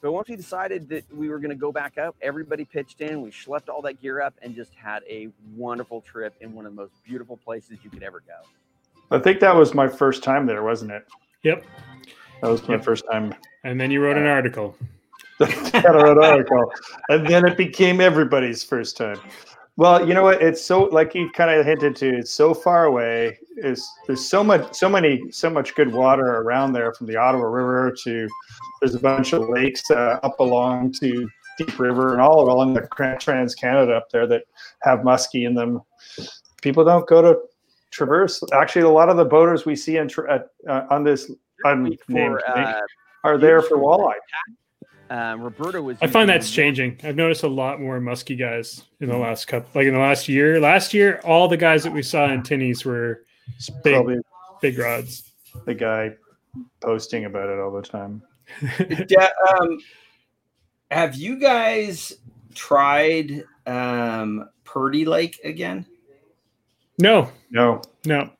[0.00, 3.20] But once we decided that we were going to go back up, everybody pitched in.
[3.20, 6.74] We schlepped all that gear up and just had a wonderful trip in one of
[6.74, 9.14] the most beautiful places you could ever go.
[9.14, 11.06] I think that was my first time there, wasn't it?
[11.42, 11.64] Yep.
[12.42, 12.84] That was my Yep.
[12.84, 13.34] first time.
[13.64, 14.76] And then you wrote an article.
[15.38, 16.72] Got a red article.
[17.08, 19.18] And then it became everybody's first time.
[19.76, 20.42] Well, you know what?
[20.42, 22.18] It's so like you kind of hinted to.
[22.18, 23.38] It's so far away.
[23.56, 27.44] Is there's so much, so many, so much good water around there from the Ottawa
[27.44, 28.28] River to
[28.80, 31.26] there's a bunch of lakes uh, up along to
[31.56, 32.86] Deep River and all along the
[33.20, 34.44] Trans Canada up there that
[34.82, 35.80] have muskie in them.
[36.60, 37.38] People don't go to
[37.90, 38.42] Traverse.
[38.52, 41.30] Actually, a lot of the boaters we see in, uh, on this
[41.64, 42.80] unnamed For, uh,
[43.24, 44.14] are there for walleye.
[45.10, 45.98] um, Roberta was.
[46.00, 47.00] I find using that's changing.
[47.02, 50.28] I've noticed a lot more musky guys in the last couple, like in the last
[50.28, 50.60] year.
[50.60, 53.24] Last year, all the guys that we saw in tinnies were
[53.82, 54.18] big, Probably
[54.62, 55.30] big rods.
[55.66, 56.12] the guy
[56.80, 58.22] posting about it all the time.
[59.08, 59.28] Yeah,
[59.60, 59.78] um,
[60.90, 62.12] have you guys
[62.54, 65.86] tried um, Purdy Lake again?
[66.98, 67.80] No, No.
[68.04, 68.30] no.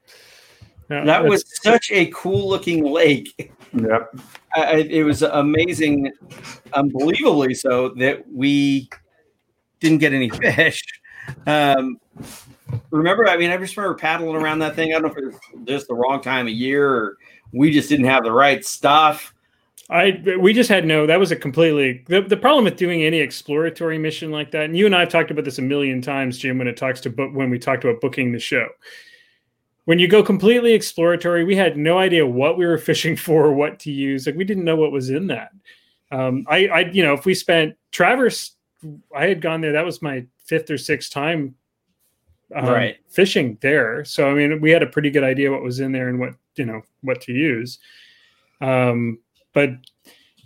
[0.90, 3.52] No That was such a cool looking lake.
[3.72, 4.16] Yep.
[4.56, 6.12] I, I- it was amazing,
[6.74, 8.90] unbelievably so that we
[9.78, 10.82] didn't get any fish.
[11.46, 11.98] Um,
[12.90, 14.90] remember, I mean, I just remember paddling around that thing.
[14.90, 17.16] I don't know if it was just the wrong time of year or
[17.52, 19.34] we just didn't have the right stuff.
[19.88, 21.04] I we just had no.
[21.04, 24.66] That was a completely the, the problem with doing any exploratory mission like that.
[24.66, 26.58] And you and I have talked about this a million times, Jim.
[26.58, 28.68] When it talks to book when we talked about booking the show,
[29.90, 33.80] when you go completely exploratory, we had no idea what we were fishing for, what
[33.80, 34.24] to use.
[34.24, 35.50] Like we didn't know what was in that.
[36.12, 38.52] Um, I, I, you know, if we spent Traverse,
[39.12, 39.72] I had gone there.
[39.72, 41.56] That was my fifth or sixth time
[42.54, 42.98] um, Right.
[43.08, 44.04] fishing there.
[44.04, 46.34] So I mean, we had a pretty good idea what was in there and what
[46.54, 47.80] you know what to use.
[48.60, 49.18] Um,
[49.52, 49.70] but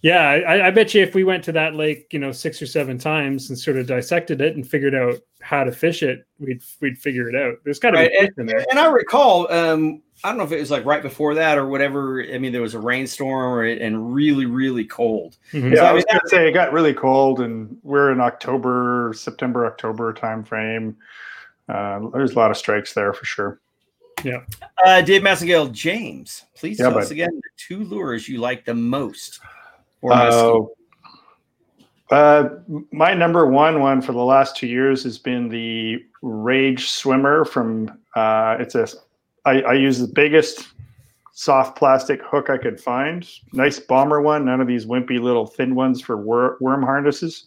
[0.04, 2.66] yeah, I, I bet you if we went to that lake, you know, six or
[2.66, 6.60] seven times and sort of dissected it and figured out how to fish it, we'd
[6.82, 7.54] we'd figure it out.
[7.64, 8.66] There's got to Right, be fish in there.
[8.70, 11.66] And I recall, um, I don't know if it was like right before that or
[11.66, 12.22] whatever.
[12.22, 15.38] I mean, there was a rainstorm or, and really, really cold.
[15.52, 15.70] Mhm.
[15.70, 18.20] Yeah, So, I I was mean, gonna say it got really cold, and we're in
[18.20, 20.98] October, September, October time frame.
[21.66, 23.58] Uh, there's a lot of strikes there for sure.
[24.22, 24.40] Yeah.
[24.84, 28.74] Uh, Dave Massengale, James, please Yeah, tell us again the two lures you like the
[28.74, 29.40] most.
[30.04, 30.12] Or.
[30.12, 30.60] Uh,
[32.14, 32.48] uh,
[32.92, 37.90] my number one one for the last two years has been the Rage Swimmer from.
[38.14, 38.86] Uh, it's a.
[39.46, 40.68] I, I use the biggest
[41.32, 43.28] soft plastic hook I could find.
[43.52, 44.44] Nice bomber one.
[44.44, 47.46] None of these wimpy little thin ones for wor- worm harnesses.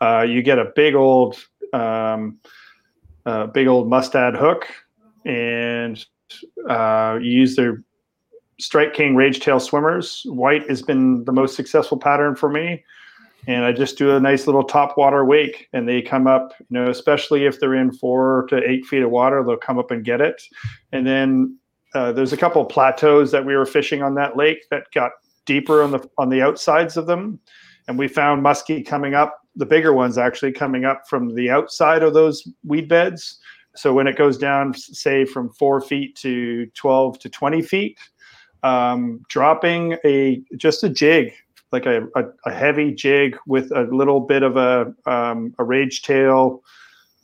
[0.00, 1.36] Uh, you get a big old,
[1.72, 2.38] um,
[3.26, 4.66] uh, big old mustad hook,
[5.24, 6.04] and
[6.68, 7.82] uh, you use their
[8.58, 10.22] Strike King Rage Tail swimmers.
[10.26, 12.84] White has been the most successful pattern for me.
[13.46, 16.66] And I just do a nice little top water wake and they come up, you
[16.70, 20.04] know, especially if they're in four to eight feet of water, they'll come up and
[20.04, 20.42] get it.
[20.92, 21.56] And then
[21.94, 25.12] uh, there's a couple plateaus that we were fishing on that lake that got
[25.44, 27.38] deeper on the on the outsides of them.
[27.86, 32.02] And we found muskie coming up, the bigger ones actually coming up from the outside
[32.02, 33.38] of those weed beds.
[33.76, 37.98] So when it goes down, say from four feet to 12 to 20 feet,
[38.66, 41.32] um, dropping a just a jig,
[41.72, 46.02] like a, a, a heavy jig with a little bit of a um, a rage
[46.02, 46.62] tail.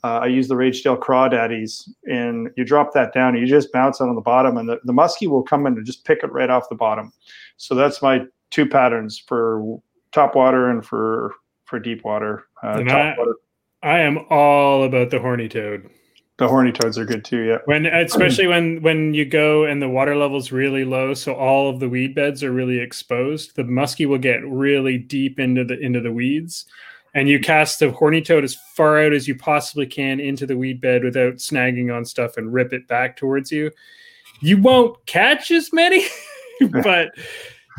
[0.05, 3.35] Uh, I use the rage tail crawdaddies, and you drop that down.
[3.35, 5.73] And you just bounce it on the bottom, and the, the muskie will come in
[5.77, 7.11] and just pick it right off the bottom.
[7.57, 9.79] So that's my two patterns for
[10.11, 11.33] top water and for
[11.65, 12.45] for deep water.
[12.61, 13.35] Uh, top I- water.
[13.81, 15.89] I am all about the horny toad.
[16.43, 17.43] The horny toads are good too.
[17.43, 17.59] Yeah.
[17.65, 21.79] When especially when when you go and the water level's really low, so all of
[21.79, 26.01] the weed beds are really exposed, the muskie will get really deep into the into
[26.01, 26.65] the weeds.
[27.15, 30.57] And you cast the horny toad as far out as you possibly can into the
[30.57, 33.71] weed bed without snagging on stuff and rip it back towards you.
[34.41, 36.05] You won't catch as many,
[36.83, 37.11] but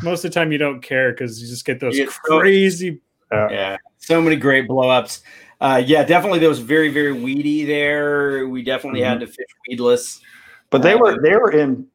[0.01, 2.39] most of the time you don't care because you just get those You get so-
[2.39, 2.99] crazy
[3.31, 5.21] Yeah, so many great blow ups.
[5.61, 6.39] Uh, yeah, definitely.
[6.39, 8.47] There was very, very weedy there.
[8.47, 10.21] We definitely had to fish weedless.
[10.69, 11.87] But they Uh, were they were in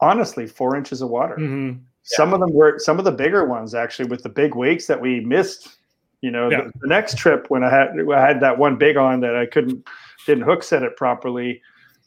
[0.00, 1.36] honestly four inches of water.
[1.36, 1.80] Mhm.
[2.02, 5.00] Some of them were some of the bigger ones actually with the big wakes that
[5.00, 5.76] we missed.
[6.22, 6.62] You know, Yeah.
[6.64, 9.46] the, the next trip when I had I had that one big on that I
[9.46, 9.86] couldn't
[10.26, 11.62] didn't hook set it properly.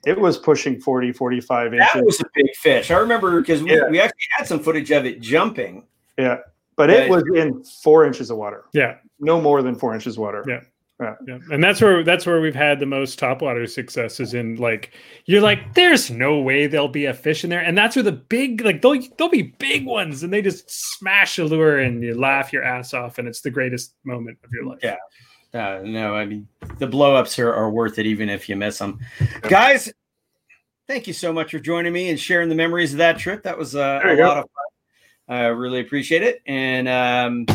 [0.06, 2.02] It was pushing 40, 45 That inches.
[2.06, 2.92] was a big fish.
[2.92, 3.88] I remember because we, Yeah.
[3.90, 5.86] we actually had some footage of it jumping.
[6.18, 6.40] yeah.
[6.76, 8.66] But it was in four inches of water.
[8.74, 8.96] Yeah.
[9.20, 10.44] No more than four inches of water.
[10.48, 10.62] Yeah.
[11.00, 11.16] Yeah,
[11.52, 14.94] and that's where that's where we've had the most topwater successes in like
[15.26, 18.12] you're like there's no way there'll be a fish in there and that's where the
[18.12, 22.18] big like they'll they'll be big ones and they just smash a lure and you
[22.18, 24.80] laugh your ass off and it's the greatest moment of your life.
[24.84, 24.96] Yeah.
[25.54, 28.78] Uh, no, I mean the blow ups are, are worth it even if you miss
[28.78, 29.00] them.
[29.42, 29.92] Guys,
[30.88, 33.44] thank you so much for joining me and sharing the memories of that trip.
[33.44, 34.24] That was uh, a go.
[34.28, 35.36] lot of fun.
[35.38, 36.42] I really appreciate it.
[36.46, 37.46] And um,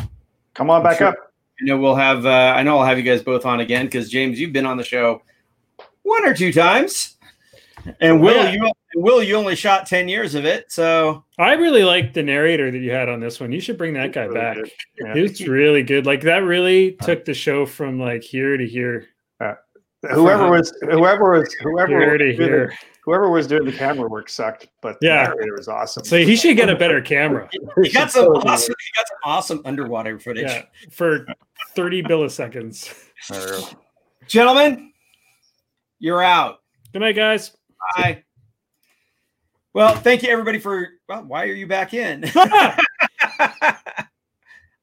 [0.55, 1.09] Come on back Sure.
[1.09, 1.28] up.
[1.61, 4.09] I know we'll have uh, I know I'll have you guys both on again because
[4.09, 5.23] James, you've been on the show
[6.03, 7.17] one or two times.
[8.01, 8.53] And Will, Yeah.
[8.53, 10.71] you Will, you only shot 10 years of it.
[10.73, 13.53] So I really like the narrator that you had on this one.
[13.53, 14.57] You should bring that guy Really back.
[14.57, 14.71] good.
[15.01, 15.13] Yeah.
[15.17, 16.05] It's really good.
[16.07, 19.07] Like that really took the show from like here to here.
[20.13, 22.73] Whoever was whoever was whoever Here was to here.
[23.09, 25.25] Whoever was doing the camera work sucked, but Yeah.
[25.25, 26.05] the narrator was awesome.
[26.05, 27.49] So he should get a better camera.
[27.83, 30.51] he got some awesome, you got some awesome underwater footage.
[30.51, 30.65] Yeah.
[30.91, 31.25] For
[31.75, 32.95] 30 milliseconds.
[34.29, 34.93] Gentlemen,
[35.99, 36.59] you're out.
[36.93, 37.57] Good night, guys.
[37.97, 38.25] Bye.
[39.73, 42.25] Well, thank you everybody for well, why are you back in?
[42.35, 43.79] I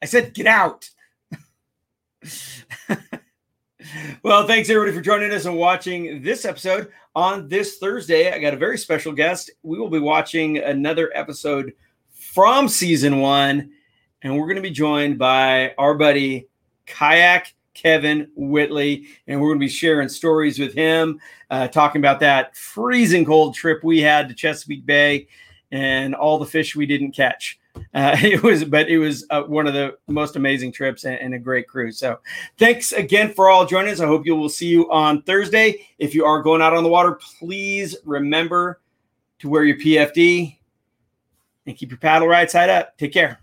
[0.05, 0.89] said get out.
[4.23, 6.91] Well, thanks everybody for joining us and watching this episode.
[7.15, 9.51] On this Thursday, I got a very special guest.
[9.63, 11.73] We will be watching another episode
[12.11, 13.71] from season one,
[14.21, 16.47] and we're going to be joined by our buddy
[16.85, 21.19] Kayak Kevin Whitley, and we're going to be sharing stories with him,
[21.49, 25.27] uh, talking about that freezing cold trip we had to Chesapeake Bay
[25.71, 27.59] and all the fish we didn't catch.
[27.93, 31.33] Uh, it was, but it was uh, one of the most amazing trips and, and,
[31.33, 31.97] a great cruise.
[31.97, 32.19] So,
[32.57, 33.99] thanks again for all joining us.
[33.99, 35.87] I hope you will see you on Thursday.
[35.97, 38.81] If you are going out on the water, please remember
[39.39, 40.57] to wear your PFD
[41.65, 42.97] and keep your paddle right side up.
[42.97, 43.39] Take care.